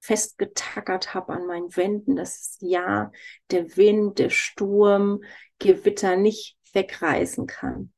festgetackert 0.00 1.14
habe 1.14 1.32
an 1.32 1.46
meinen 1.46 1.76
Wänden, 1.76 2.16
dass 2.16 2.56
ja 2.60 3.12
der 3.50 3.76
Wind, 3.76 4.18
der 4.18 4.30
Sturm, 4.30 5.22
Gewitter 5.58 6.16
nicht 6.16 6.56
wegreißen 6.72 7.46
kann. 7.46 7.92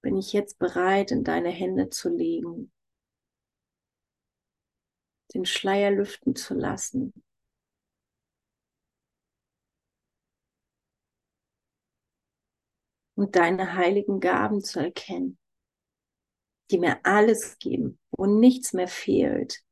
Bin 0.00 0.16
ich 0.16 0.32
jetzt 0.32 0.58
bereit, 0.58 1.10
in 1.10 1.22
deine 1.22 1.50
Hände 1.50 1.90
zu 1.90 2.08
legen, 2.08 2.72
den 5.34 5.44
Schleier 5.44 5.90
lüften 5.90 6.34
zu 6.34 6.54
lassen. 6.54 7.12
Und 13.22 13.36
deine 13.36 13.76
heiligen 13.76 14.18
Gaben 14.20 14.62
zu 14.62 14.80
erkennen 14.80 15.38
die 16.72 16.78
mir 16.78 17.04
alles 17.04 17.58
geben, 17.58 17.98
wo 18.10 18.26
nichts 18.26 18.72
mehr 18.72 18.88
fehlt. 18.88 19.62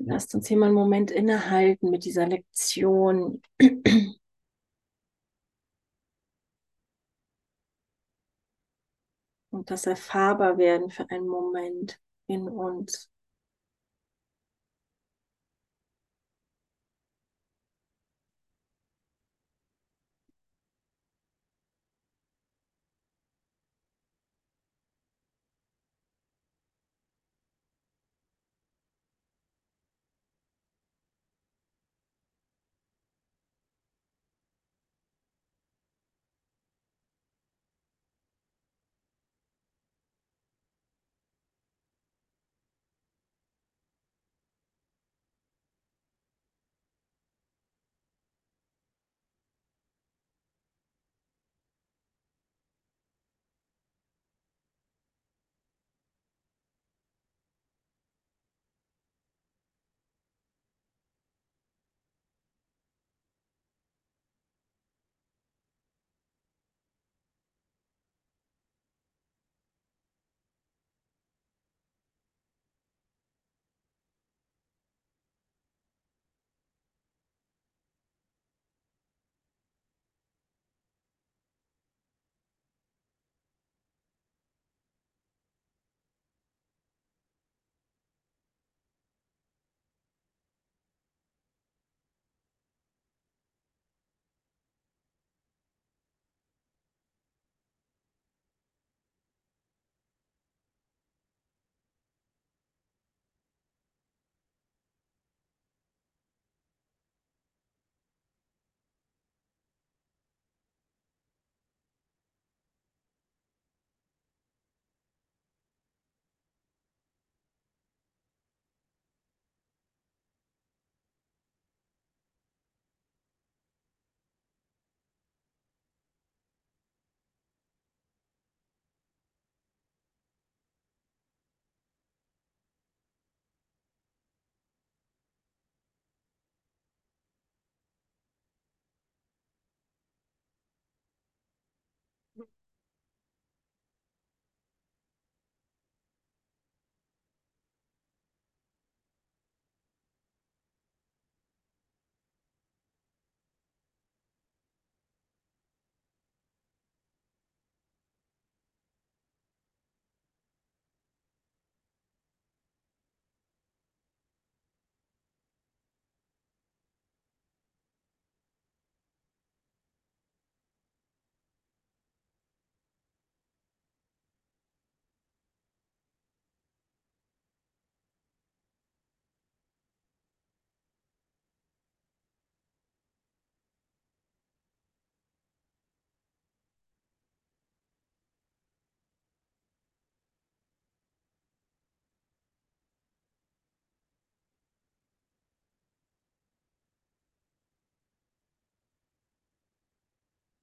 Lasst 0.00 0.34
uns 0.34 0.46
hier 0.46 0.56
mal 0.56 0.66
einen 0.66 0.74
Moment 0.74 1.10
innehalten 1.10 1.90
mit 1.90 2.04
dieser 2.04 2.26
Lektion. 2.28 3.42
Das 9.70 9.86
erfahrbar 9.86 10.58
werden 10.58 10.90
für 10.90 11.08
einen 11.10 11.28
Moment 11.28 12.00
in 12.26 12.48
uns. 12.48 13.10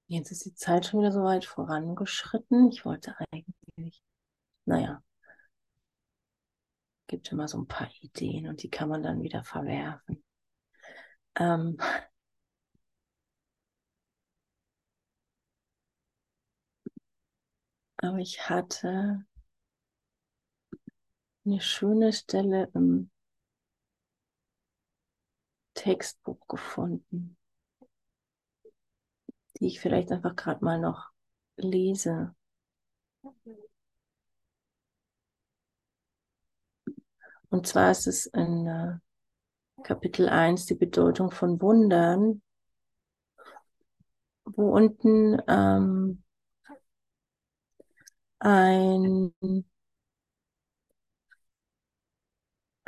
Jetzt 0.08 0.30
ist 0.30 0.44
die 0.46 0.54
Zeit 0.54 0.86
schon 0.86 1.00
wieder 1.00 1.12
so 1.12 1.24
weit 1.24 1.44
vorangeschritten. 1.44 2.70
Ich 2.70 2.84
wollte 2.84 3.16
eigentlich, 3.32 4.02
naja, 4.64 5.02
gibt 7.08 7.32
immer 7.32 7.48
so 7.48 7.58
ein 7.58 7.66
paar 7.66 7.88
Ideen 8.00 8.48
und 8.48 8.62
die 8.62 8.70
kann 8.70 8.88
man 8.88 9.02
dann 9.02 9.22
wieder 9.22 9.42
verwerfen. 9.44 10.22
Ähm, 11.38 11.76
aber 17.98 18.18
ich 18.18 18.48
hatte 18.48 19.24
eine 21.44 21.60
schöne 21.60 22.12
Stelle 22.12 22.70
im 22.74 23.10
Textbuch 25.74 26.46
gefunden, 26.48 27.36
die 29.60 29.66
ich 29.66 29.80
vielleicht 29.80 30.12
einfach 30.12 30.36
gerade 30.36 30.64
mal 30.64 30.78
noch 30.80 31.10
lese. 31.56 32.34
Und 37.48 37.66
zwar 37.66 37.90
ist 37.90 38.06
es 38.06 38.26
in 38.26 38.66
äh, 38.66 38.98
Kapitel 39.82 40.28
1 40.28 40.66
die 40.66 40.74
Bedeutung 40.74 41.30
von 41.30 41.60
Wundern, 41.60 42.42
wo 44.44 44.70
unten 44.74 45.40
ähm, 45.48 46.22
ein 48.40 49.32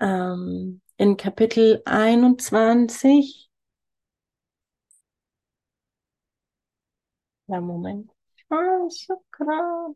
ähm, 0.01 0.81
in 0.97 1.16
Kapitel 1.16 1.83
21. 1.85 3.47
Ja, 7.49 7.61
Moment. 7.61 8.11
Oh, 8.51 8.88
so 8.90 9.22
krass. 9.30 9.94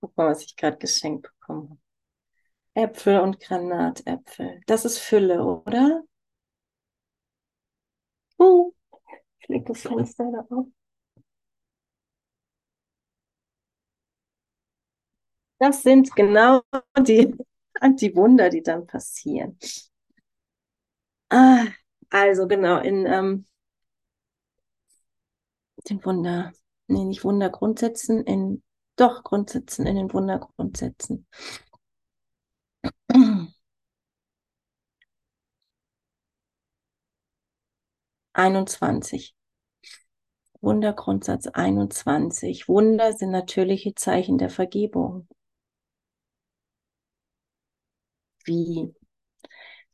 Guck 0.00 0.16
mal, 0.16 0.28
was 0.30 0.44
ich 0.44 0.56
gerade 0.56 0.76
geschenkt 0.78 1.22
bekommen 1.24 1.70
habe. 1.70 1.80
Äpfel 2.74 3.20
und 3.20 3.40
Granatäpfel. 3.40 4.60
Das 4.66 4.84
ist 4.84 4.98
Fülle, 4.98 5.42
oder? 5.44 6.02
Uh, 8.38 8.72
ich 9.40 9.48
leg 9.48 9.66
das 9.66 9.82
Fenster 9.82 10.30
da 10.32 10.46
auf. 10.56 10.66
Das 15.58 15.82
sind 15.82 16.14
genau 16.16 16.62
die, 16.98 17.34
die 17.90 18.14
Wunder, 18.16 18.48
die 18.50 18.62
dann 18.62 18.86
passieren. 18.86 19.58
Ah, 21.30 21.66
also 22.10 22.46
genau, 22.46 22.78
in 22.80 23.06
ähm, 23.06 23.46
den 25.88 26.04
Wunder, 26.04 26.52
nee, 26.88 27.04
nicht 27.04 27.24
Wundergrundsätzen, 27.24 28.24
in 28.24 28.62
doch 28.96 29.22
Grundsätzen, 29.24 29.86
in 29.86 29.96
den 29.96 30.12
Wundergrundsätzen. 30.12 31.26
21. 38.34 39.34
Wundergrundsatz 40.60 41.48
21. 41.48 42.68
Wunder 42.68 43.12
sind 43.12 43.32
natürliche 43.32 43.94
Zeichen 43.94 44.38
der 44.38 44.50
Vergebung. 44.50 45.26
Wie 48.44 48.92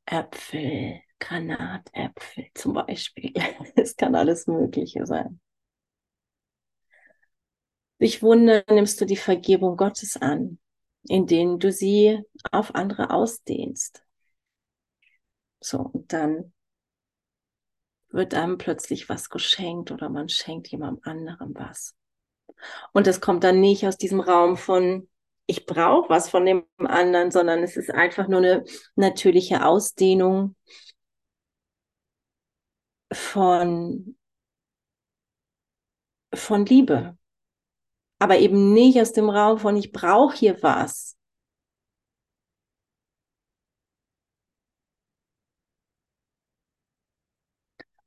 Äpfel, 0.06 1.00
Granatäpfel 1.18 2.46
zum 2.54 2.74
Beispiel. 2.74 3.32
Es 3.76 3.96
kann 3.96 4.14
alles 4.14 4.46
Mögliche 4.46 5.06
sein. 5.06 5.40
Durch 7.98 8.22
Wunder 8.22 8.64
nimmst 8.70 9.00
du 9.00 9.04
die 9.04 9.16
Vergebung 9.16 9.76
Gottes 9.76 10.16
an, 10.16 10.58
indem 11.08 11.58
du 11.58 11.72
sie 11.72 12.20
auf 12.52 12.74
andere 12.74 13.10
ausdehnst. 13.10 14.04
So, 15.60 15.78
und 15.80 16.12
dann 16.12 16.52
wird 18.10 18.34
einem 18.34 18.58
plötzlich 18.58 19.08
was 19.08 19.28
geschenkt 19.28 19.90
oder 19.90 20.08
man 20.08 20.28
schenkt 20.28 20.68
jemandem 20.68 21.02
anderem 21.04 21.54
was. 21.54 21.94
Und 22.92 23.06
das 23.06 23.20
kommt 23.20 23.44
dann 23.44 23.60
nicht 23.60 23.86
aus 23.86 23.96
diesem 23.96 24.20
Raum 24.20 24.56
von, 24.56 25.08
ich 25.48 25.64
brauche 25.66 26.10
was 26.10 26.28
von 26.28 26.44
dem 26.44 26.64
anderen, 26.78 27.30
sondern 27.30 27.62
es 27.62 27.76
ist 27.76 27.90
einfach 27.90 28.28
nur 28.28 28.38
eine 28.38 28.64
natürliche 28.96 29.64
Ausdehnung 29.64 30.54
von, 33.12 34.16
von 36.34 36.66
Liebe. 36.66 37.16
Aber 38.20 38.38
eben 38.38 38.74
nicht 38.74 39.00
aus 39.00 39.12
dem 39.12 39.30
Raum 39.30 39.58
von, 39.58 39.76
ich 39.76 39.90
brauche 39.92 40.36
hier 40.36 40.62
was, 40.62 41.16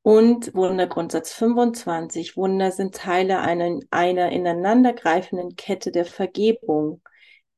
Und 0.03 0.55
Wundergrundsatz 0.55 1.31
25. 1.33 2.35
Wunder 2.35 2.71
sind 2.71 2.95
Teile 2.95 3.39
einer, 3.39 3.79
einer 3.91 4.31
ineinandergreifenden 4.31 5.55
Kette 5.55 5.91
der 5.91 6.05
Vergebung, 6.05 7.01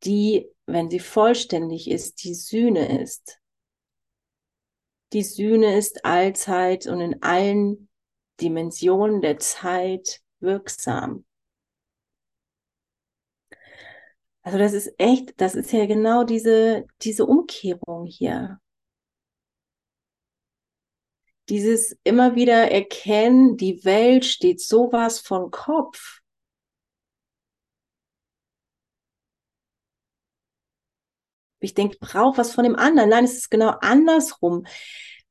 die, 0.05 0.49
wenn 0.65 0.89
sie 0.89 0.99
vollständig 0.99 1.89
ist, 1.89 2.23
die 2.23 2.33
Sühne 2.33 3.01
ist. 3.01 3.39
Die 5.13 5.23
Sühne 5.23 5.77
ist 5.77 6.05
allzeit 6.05 6.87
und 6.87 6.99
in 7.01 7.21
allen 7.21 7.89
Dimensionen 8.41 9.21
der 9.21 9.37
Zeit 9.39 10.21
wirksam. 10.39 11.25
Also 14.41 14.57
das 14.57 14.73
ist 14.73 14.93
echt, 14.97 15.39
das 15.39 15.55
ist 15.55 15.71
ja 15.71 15.85
genau 15.85 16.23
diese, 16.23 16.85
diese 17.01 17.25
Umkehrung 17.25 18.05
hier 18.05 18.59
dieses 21.49 21.97
immer 22.03 22.35
wieder 22.35 22.71
erkennen, 22.71 23.57
die 23.57 23.83
Welt 23.83 24.25
steht 24.25 24.61
sowas 24.61 25.19
von 25.19 25.51
Kopf. 25.51 26.21
Ich 31.64 31.74
denke, 31.74 31.95
ich 31.95 31.99
brauche 31.99 32.38
was 32.38 32.53
von 32.53 32.64
dem 32.64 32.76
anderen. 32.76 33.09
Nein, 33.09 33.26
es 33.26 33.38
ist 33.38 33.49
genau 33.51 33.70
andersrum. 33.82 34.66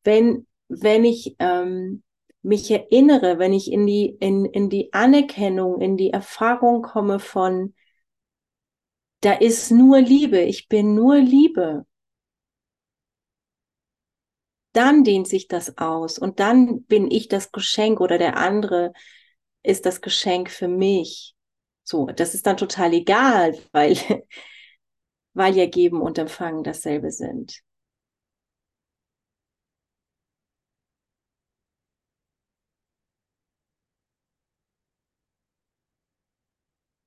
Wenn, 0.04 0.46
wenn 0.68 1.04
ich 1.04 1.36
ähm, 1.38 2.02
mich 2.42 2.70
erinnere, 2.70 3.38
wenn 3.38 3.52
ich 3.52 3.70
in 3.70 3.86
die, 3.86 4.16
in, 4.20 4.44
in 4.46 4.68
die 4.68 4.92
Anerkennung, 4.92 5.80
in 5.80 5.96
die 5.96 6.10
Erfahrung 6.10 6.82
komme 6.82 7.18
von, 7.18 7.74
da 9.20 9.32
ist 9.32 9.70
nur 9.70 10.00
Liebe, 10.00 10.40
ich 10.40 10.68
bin 10.68 10.94
nur 10.94 11.16
Liebe 11.16 11.86
dann 14.72 15.04
dehnt 15.04 15.28
sich 15.28 15.48
das 15.48 15.76
aus 15.78 16.18
und 16.18 16.40
dann 16.40 16.84
bin 16.84 17.10
ich 17.10 17.28
das 17.28 17.52
Geschenk 17.52 18.00
oder 18.00 18.18
der 18.18 18.36
andere 18.36 18.92
ist 19.62 19.86
das 19.86 20.00
Geschenk 20.00 20.50
für 20.50 20.68
mich. 20.68 21.34
So, 21.84 22.06
das 22.06 22.34
ist 22.34 22.46
dann 22.46 22.56
total 22.56 22.94
egal, 22.94 23.58
weil, 23.72 23.96
weil 25.34 25.56
ja 25.56 25.66
Geben 25.66 26.00
und 26.00 26.18
Empfangen 26.18 26.64
dasselbe 26.64 27.10
sind. 27.10 27.62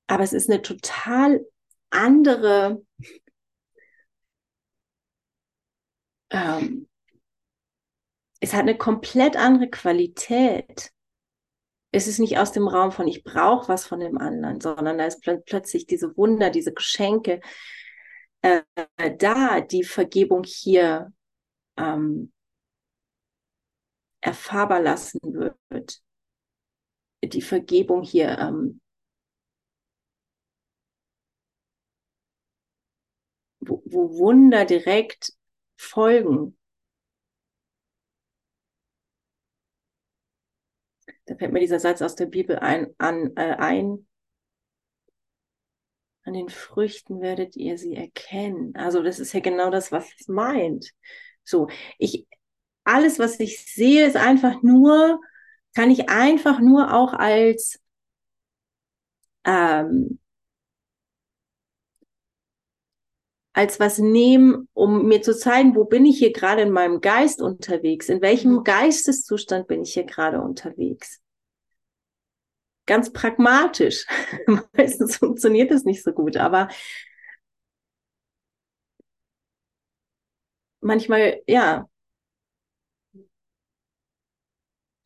Aber 0.08 0.22
es 0.22 0.32
ist 0.32 0.48
eine 0.50 0.62
total 0.62 1.44
andere 1.90 2.82
ähm, 6.30 6.86
es 8.40 8.52
hat 8.52 8.60
eine 8.62 8.76
komplett 8.76 9.36
andere 9.36 9.68
Qualität. 9.68 10.90
Es 11.92 12.06
ist 12.06 12.18
nicht 12.18 12.38
aus 12.38 12.52
dem 12.52 12.68
Raum 12.68 12.92
von 12.92 13.08
ich 13.08 13.24
brauche 13.24 13.68
was 13.68 13.86
von 13.86 14.00
dem 14.00 14.18
anderen, 14.18 14.60
sondern 14.60 14.98
da 14.98 15.06
ist 15.06 15.22
pl 15.22 15.42
plötzlich 15.46 15.86
diese 15.86 16.16
Wunder, 16.16 16.50
diese 16.50 16.72
Geschenke 16.72 17.40
äh, 18.46 19.16
da, 19.16 19.60
die 19.60 19.84
Vergebung 19.84 20.44
hier 20.44 21.12
ähm, 21.76 22.32
erfahrbar 24.20 24.80
lassen 24.80 25.20
wird. 25.22 26.02
Die 27.24 27.42
Vergebung 27.42 28.02
hier 28.02 28.38
ähm, 28.38 28.80
wo, 33.60 33.82
wo 33.84 34.18
Wunder 34.18 34.64
direkt 34.64 35.32
folgen. 35.76 36.56
Da 41.26 41.34
fällt 41.34 41.52
mir 41.52 41.60
dieser 41.60 41.80
Satz 41.80 42.02
aus 42.02 42.14
der 42.14 42.26
Bibel 42.26 42.58
ein, 42.58 42.94
an, 42.98 43.32
äh, 43.36 43.56
ein. 43.58 44.06
An 46.26 46.34
den 46.34 46.48
Früchten 46.48 47.20
werdet 47.20 47.54
ihr 47.54 47.78
sie 47.78 47.94
erkennen. 47.94 48.74
Also 48.74 49.00
das 49.02 49.20
ist 49.20 49.32
ja 49.32 49.38
genau 49.38 49.70
das, 49.70 49.92
was 49.92 50.08
es 50.18 50.26
meint. 50.26 50.90
So, 51.44 51.68
ich, 51.98 52.26
alles, 52.82 53.20
was 53.20 53.38
ich 53.38 53.64
sehe, 53.64 54.04
ist 54.06 54.16
einfach 54.16 54.60
nur, 54.62 55.20
kann 55.74 55.90
ich 55.90 56.08
einfach 56.08 56.58
nur 56.58 56.92
auch 56.92 57.12
als 57.12 57.78
ähm, 59.44 60.18
als 63.52 63.78
was 63.78 63.98
nehmen, 63.98 64.68
um 64.74 65.06
mir 65.06 65.22
zu 65.22 65.34
zeigen, 65.36 65.76
wo 65.76 65.84
bin 65.84 66.04
ich 66.04 66.18
hier 66.18 66.32
gerade 66.32 66.62
in 66.62 66.72
meinem 66.72 67.00
Geist 67.00 67.40
unterwegs? 67.40 68.08
In 68.08 68.20
welchem 68.20 68.56
mhm. 68.56 68.64
Geisteszustand 68.64 69.68
bin 69.68 69.82
ich 69.82 69.94
hier 69.94 70.04
gerade 70.04 70.42
unterwegs? 70.42 71.22
Ganz 72.86 73.12
pragmatisch. 73.12 74.06
Meistens 74.72 75.16
funktioniert 75.16 75.70
es 75.72 75.84
nicht 75.84 76.02
so 76.04 76.12
gut, 76.12 76.36
aber 76.36 76.68
manchmal, 80.80 81.42
ja, 81.46 81.86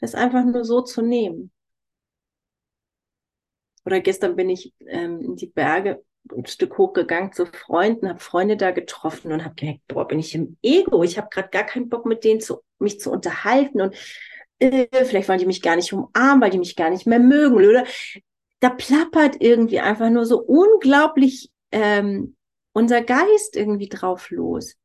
das 0.01 0.14
einfach 0.14 0.45
nur 0.45 0.64
so 0.64 0.83
zu 0.83 1.01
nehmen. 1.03 1.51
Oder 3.85 4.01
gestern 4.01 4.37
bin 4.37 4.51
ich 4.51 4.74
ähm, 4.87 5.20
in 5.20 5.37
die 5.37 5.47
Berge 5.47 6.03
ein 6.37 6.47
Stück 6.47 6.76
hochgegangen 6.76 7.33
zu 7.33 7.47
Freunden, 7.47 8.09
habe 8.09 8.20
Freunde 8.20 8.57
da 8.57 8.72
getroffen 8.72 9.33
und 9.33 9.45
habe 9.45 9.55
gedacht, 9.55 9.81
boah, 9.89 10.07
bin 10.07 10.18
ich 10.18 10.35
im 10.35 10.59
Ego. 10.62 11.03
Ich 11.03 11.16
habe 11.18 11.28
gerade 11.31 11.49
gar 11.49 11.64
keinen 11.64 11.89
Bock, 11.89 12.05
mit 12.05 12.24
denen 12.24 12.41
zu, 12.41 12.61
mich 12.78 13.01
zu 13.01 13.11
unterhalten 13.11 13.81
und 13.81 13.97
vielleicht 14.61 15.28
wollen 15.28 15.38
die 15.38 15.46
mich 15.46 15.62
gar 15.62 15.76
nicht 15.76 15.92
umarmen, 15.92 16.40
weil 16.40 16.50
die 16.50 16.58
mich 16.58 16.76
gar 16.76 16.90
nicht 16.90 17.06
mehr 17.06 17.18
mögen. 17.18 17.54
Oder 17.56 17.84
da 18.61 18.70
plappert 18.70 19.36
irgendwie 19.40 19.80
einfach 19.80 20.11
nur 20.11 20.26
so 20.26 20.40
unglaublich 20.40 21.50
ähm, 21.72 22.36
unser 22.72 23.02
Geist 23.02 23.56
irgendwie 23.56 23.88
drauf 23.88 24.30
los. 24.30 24.76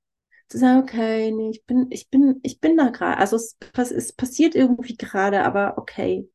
Zu 0.47 0.59
sagen, 0.59 0.81
okay, 0.81 1.31
nee, 1.31 1.49
ich 1.49 1.65
bin, 1.65 1.87
ich 1.89 2.09
bin, 2.09 2.39
ich 2.43 2.59
bin 2.59 2.77
da 2.77 2.89
gerade. 2.89 3.17
Also 3.17 3.35
es, 3.35 3.57
es 3.75 4.13
passiert 4.13 4.55
irgendwie 4.55 4.95
gerade, 4.95 5.43
aber 5.43 5.77
okay 5.77 6.29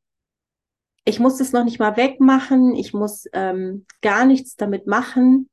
ich 1.04 1.18
muss 1.20 1.38
das 1.38 1.52
noch 1.52 1.64
nicht 1.64 1.78
mal 1.78 1.96
wegmachen, 1.96 2.74
ich 2.74 2.92
muss 2.92 3.24
ähm, 3.32 3.86
gar 4.02 4.24
nichts 4.24 4.56
damit 4.56 4.86
machen. 4.86 5.48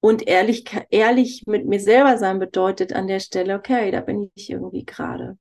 Und 0.00 0.26
ehrlich, 0.28 0.64
ehrlich 0.90 1.42
mit 1.46 1.66
mir 1.66 1.80
selber 1.80 2.18
sein 2.18 2.38
bedeutet 2.38 2.92
an 2.92 3.08
der 3.08 3.20
Stelle, 3.20 3.56
okay, 3.56 3.90
da 3.90 4.00
bin 4.00 4.30
ich 4.34 4.50
irgendwie 4.50 4.84
gerade. 4.84 5.38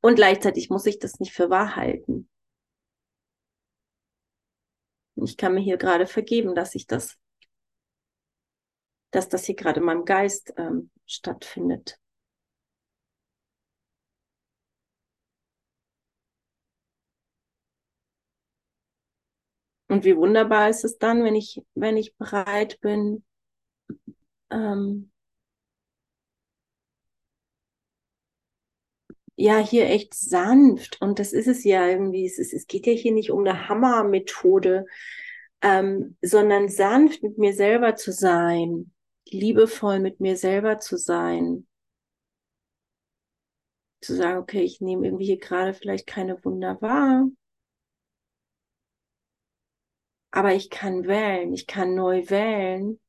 Und 0.00 0.14
gleichzeitig 0.14 0.70
muss 0.70 0.86
ich 0.86 0.98
das 0.98 1.20
nicht 1.20 1.32
für 1.32 1.50
wahr 1.50 1.76
halten. 1.76 2.28
Ich 5.16 5.36
kann 5.36 5.54
mir 5.54 5.60
hier 5.60 5.76
gerade 5.76 6.06
vergeben, 6.06 6.54
dass 6.54 6.74
ich 6.74 6.86
das, 6.86 7.18
dass 9.10 9.28
das 9.28 9.44
hier 9.44 9.56
gerade 9.56 9.80
in 9.80 9.86
meinem 9.86 10.04
Geist 10.04 10.54
ähm, 10.56 10.90
stattfindet. 11.06 11.98
Und 19.88 20.04
wie 20.04 20.16
wunderbar 20.16 20.70
ist 20.70 20.84
es 20.84 20.98
dann, 20.98 21.24
wenn 21.24 21.34
ich, 21.34 21.62
wenn 21.74 21.96
ich 21.96 22.16
bereit 22.16 22.80
bin, 22.80 23.24
ähm, 24.50 25.10
ja, 29.40 29.58
hier 29.58 29.86
echt 29.86 30.14
sanft. 30.14 31.00
Und 31.00 31.18
das 31.18 31.32
ist 31.32 31.46
es 31.48 31.64
ja 31.64 31.86
irgendwie. 31.86 32.26
Es, 32.26 32.38
ist, 32.38 32.52
es 32.52 32.66
geht 32.66 32.86
ja 32.86 32.92
hier 32.92 33.12
nicht 33.12 33.30
um 33.30 33.40
eine 33.40 33.68
Hammermethode, 33.68 34.86
ähm, 35.62 36.16
sondern 36.22 36.68
sanft 36.68 37.22
mit 37.22 37.38
mir 37.38 37.54
selber 37.54 37.96
zu 37.96 38.12
sein, 38.12 38.92
liebevoll 39.26 39.98
mit 40.00 40.20
mir 40.20 40.36
selber 40.36 40.78
zu 40.78 40.98
sein. 40.98 41.66
Zu 44.02 44.14
sagen, 44.14 44.38
okay, 44.38 44.62
ich 44.62 44.80
nehme 44.82 45.06
irgendwie 45.06 45.26
hier 45.26 45.38
gerade 45.38 45.72
vielleicht 45.74 46.06
keine 46.06 46.42
Wunder 46.44 46.80
wahr. 46.82 47.26
Aber 50.32 50.54
ich 50.54 50.68
kann 50.70 51.06
wählen, 51.06 51.52
ich 51.54 51.66
kann 51.66 51.94
neu 51.94 52.28
wählen. 52.28 53.00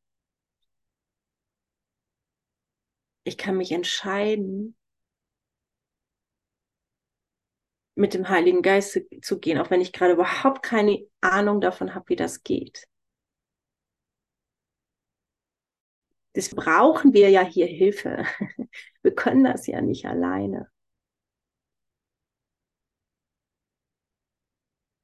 Ich 3.23 3.37
kann 3.37 3.57
mich 3.57 3.71
entscheiden, 3.71 4.75
mit 8.01 8.13
dem 8.13 8.27
Heiligen 8.29 8.61
Geist 8.61 8.99
zu 9.21 9.39
gehen, 9.39 9.57
auch 9.59 9.69
wenn 9.69 9.79
ich 9.79 9.93
gerade 9.93 10.13
überhaupt 10.13 10.63
keine 10.63 11.05
Ahnung 11.21 11.61
davon 11.61 11.95
habe, 11.95 12.09
wie 12.09 12.15
das 12.15 12.43
geht. 12.43 12.87
Das 16.33 16.49
brauchen 16.49 17.13
wir 17.13 17.29
ja 17.29 17.43
hier 17.43 17.67
Hilfe. 17.67 18.25
Wir 19.03 19.15
können 19.15 19.43
das 19.43 19.65
ja 19.65 19.81
nicht 19.81 20.05
alleine. 20.05 20.69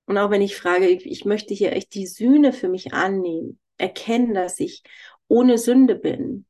Und 0.06 0.18
auch 0.18 0.30
wenn 0.30 0.42
ich 0.42 0.56
frage, 0.56 0.88
ich 0.88 1.26
möchte 1.26 1.54
hier 1.54 1.74
echt 1.74 1.94
die 1.96 2.06
Sühne 2.06 2.54
für 2.54 2.70
mich 2.70 2.94
annehmen, 2.94 3.60
erkennen, 3.78 4.34
dass 4.36 4.60
ich 4.60 4.84
ohne 5.28 5.58
Sünde 5.58 5.96
bin. 5.96 6.46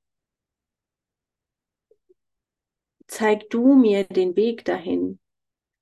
Zeig 3.08 3.50
du 3.50 3.76
mir 3.76 4.04
den 4.04 4.36
Weg 4.36 4.66
dahin. 4.66 5.20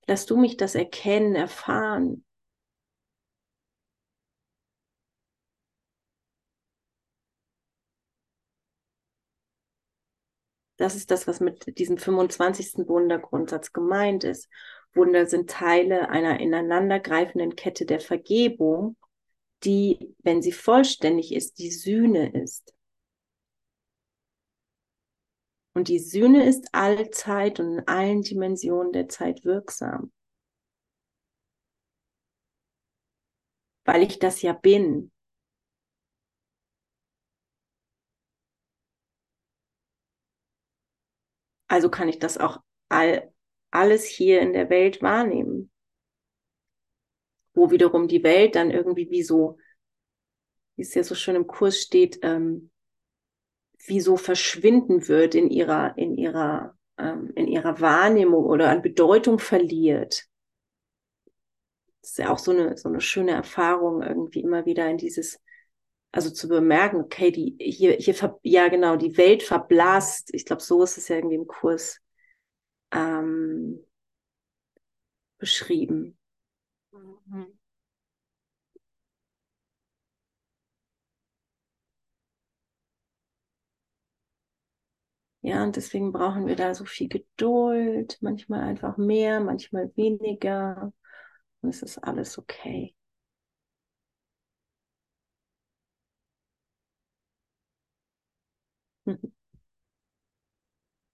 Lass 0.08 0.26
du 0.26 0.38
mich 0.38 0.58
das 0.58 0.76
erkennen, 0.76 1.36
erfahren. 1.36 2.24
Das 10.78 10.96
ist 10.96 11.10
das, 11.12 11.26
was 11.28 11.40
mit 11.40 11.80
diesem 11.80 11.98
25. 11.98 12.88
Wundergrundsatz 12.88 13.72
gemeint 13.72 14.24
ist. 14.24 14.50
Wunder 14.94 15.26
sind 15.26 15.50
Teile 15.50 16.10
einer 16.10 16.40
ineinandergreifenden 16.40 17.56
Kette 17.56 17.86
der 17.86 18.00
Vergebung, 18.00 18.98
die, 19.64 20.16
wenn 20.20 20.42
sie 20.42 20.52
vollständig 20.52 21.34
ist, 21.34 21.60
die 21.60 21.72
Sühne 21.72 22.32
ist. 22.32 22.75
Und 25.76 25.90
die 25.90 26.00
Sühne 26.00 26.48
ist 26.48 26.74
allzeit 26.74 27.60
und 27.60 27.80
in 27.80 27.88
allen 27.88 28.22
Dimensionen 28.22 28.94
der 28.94 29.10
Zeit 29.10 29.44
wirksam. 29.44 30.14
Weil 33.84 34.04
ich 34.04 34.18
das 34.20 34.42
ja 34.42 34.54
bin. 34.54 35.12
Also 41.68 41.90
kann 41.90 42.08
ich 42.08 42.20
das 42.20 42.38
auch 42.38 42.62
all, 42.88 43.34
alles 43.72 44.06
hier 44.06 44.40
in 44.40 44.54
der 44.54 44.70
Welt 44.70 45.02
wahrnehmen. 45.02 45.72
Wo 47.54 47.70
wiederum 47.70 48.08
die 48.08 48.24
Welt 48.24 48.56
dann 48.56 48.72
irgendwie 48.72 49.10
wie 49.10 49.24
so, 49.24 49.58
wie 50.78 50.84
es 50.84 50.94
ja 50.94 51.04
so 51.04 51.16
schön 51.16 51.36
im 51.36 51.48
Kurs 51.48 51.82
steht, 51.82 52.20
ähm, 52.22 52.72
wie 53.88 54.02
so 54.02 54.18
verschwinden 54.18 55.08
wird 55.08 55.36
in 55.36 55.50
ihrer, 55.50 55.98
in 55.98 56.16
ihrer, 56.16 56.76
ähm, 56.98 57.32
in 57.36 57.48
ihrer 57.48 57.80
Wahrnehmung 57.80 58.46
oder 58.46 58.70
an 58.70 58.82
Bedeutung 58.82 59.40
verliert. 59.40 60.26
Das 62.02 62.12
ist 62.12 62.18
ja 62.18 62.30
auch 62.32 62.40
so 62.40 62.52
eine, 62.52 62.78
so 62.78 62.90
eine 62.90 63.02
schöne 63.02 63.32
Erfahrung, 63.32 64.02
irgendwie 64.02 64.42
immer 64.42 64.66
wieder 64.66 64.88
in 64.90 64.98
dieses, 64.98 65.40
also 66.12 66.30
zu 66.30 66.48
bemerken, 66.48 66.98
okay, 66.98 67.32
die, 67.32 67.56
hier, 67.60 67.94
hier, 67.94 68.40
ja 68.44 68.68
genau, 68.70 68.96
die 68.96 69.18
Welt 69.18 69.44
verblasst. 69.44 70.34
Ich 70.34 70.46
glaube, 70.46 70.62
so 70.62 70.84
ist 70.84 70.98
es 70.98 71.08
ja 71.08 71.18
irgendwie 71.18 71.36
im 71.36 71.48
Kurs 71.48 72.00
ähm, 72.92 73.84
beschrieben. 75.38 76.18
Mhm. 76.92 77.55
Ja, 85.46 85.64
und 85.64 85.76
deswegen 85.76 86.12
brauchen 86.12 86.48
wir 86.48 86.56
da 86.56 86.74
so 86.74 86.86
viel 86.86 87.08
Geduld, 87.08 88.18
manchmal 88.22 88.62
einfach 88.62 88.98
mehr, 88.98 89.40
manchmal 89.40 89.92
weniger. 89.96 90.92
Und 91.62 91.70
es 91.70 91.82
ist 91.84 92.00
alles 92.00 92.38
okay. 92.40 92.96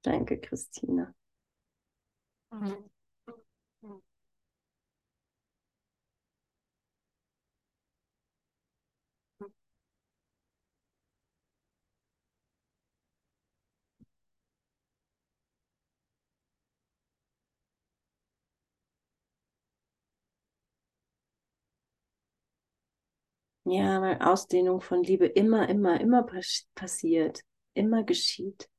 Danke, 0.03 0.37
Christina. 0.39 1.15
Mhm. 2.51 2.91
Ja, 23.71 24.01
weil 24.01 24.19
Ausdehnung 24.21 24.81
von 24.81 25.01
Liebe 25.01 25.25
immer, 25.25 25.69
immer, 25.69 25.99
immer 26.01 26.25
passiert, 26.75 27.41
immer 27.73 28.03
geschieht. 28.03 28.69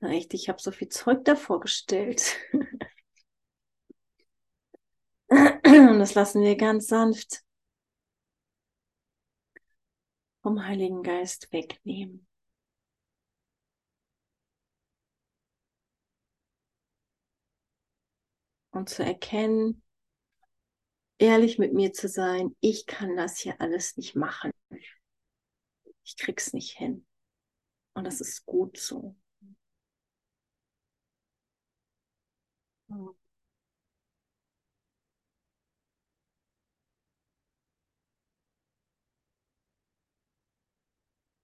Na 0.00 0.10
echt, 0.12 0.34
ich 0.34 0.48
habe 0.48 0.60
so 0.60 0.70
viel 0.72 0.88
Zeug 0.88 1.24
davor 1.24 1.60
gestellt. 1.60 2.36
Und 5.30 5.58
das 5.98 6.14
lassen 6.14 6.42
wir 6.42 6.56
ganz 6.56 6.86
sanft 6.86 7.42
vom 10.42 10.64
Heiligen 10.64 11.02
Geist 11.02 11.52
wegnehmen. 11.52 12.28
Und 18.72 18.88
zu 18.90 19.02
erkennen, 19.04 19.81
ehrlich 21.22 21.56
mit 21.58 21.72
mir 21.72 21.92
zu 21.92 22.08
sein, 22.08 22.56
ich 22.60 22.86
kann 22.86 23.16
das 23.16 23.38
hier 23.38 23.60
alles 23.60 23.96
nicht 23.96 24.16
machen. 24.16 24.50
Ich 26.04 26.16
krieg's 26.16 26.52
nicht 26.52 26.76
hin. 26.76 27.06
Und 27.94 28.04
das 28.04 28.20
ist 28.20 28.44
gut 28.44 28.76
so. 28.76 29.14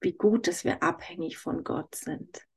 Wie 0.01 0.13
gut, 0.13 0.49
dass 0.49 0.65
wir 0.65 0.83
abhängig 0.83 1.39
von 1.39 1.63
Gott 1.63 1.95
sind. 1.95 2.48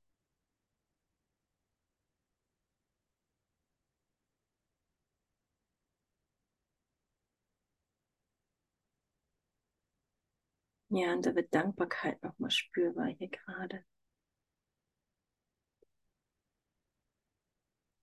Ja, 10.92 11.14
und 11.14 11.26
da 11.26 11.34
wird 11.34 11.56
Dankbarkeit 11.56 12.22
nochmal 12.22 12.52
spürbar 12.52 13.08
hier 13.08 13.30
gerade. 13.30 13.84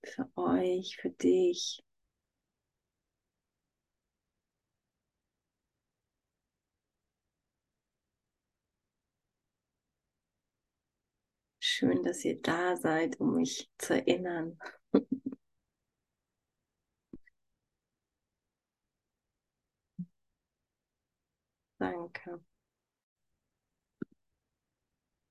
Für 0.03 0.29
euch, 0.35 0.97
für 0.97 1.09
dich. 1.09 1.81
Schön, 11.61 12.03
dass 12.03 12.25
ihr 12.25 12.41
da 12.41 12.75
seid, 12.75 13.17
um 13.21 13.35
mich 13.35 13.69
zu 13.77 13.93
erinnern. 13.93 14.57
Danke. 21.79 22.39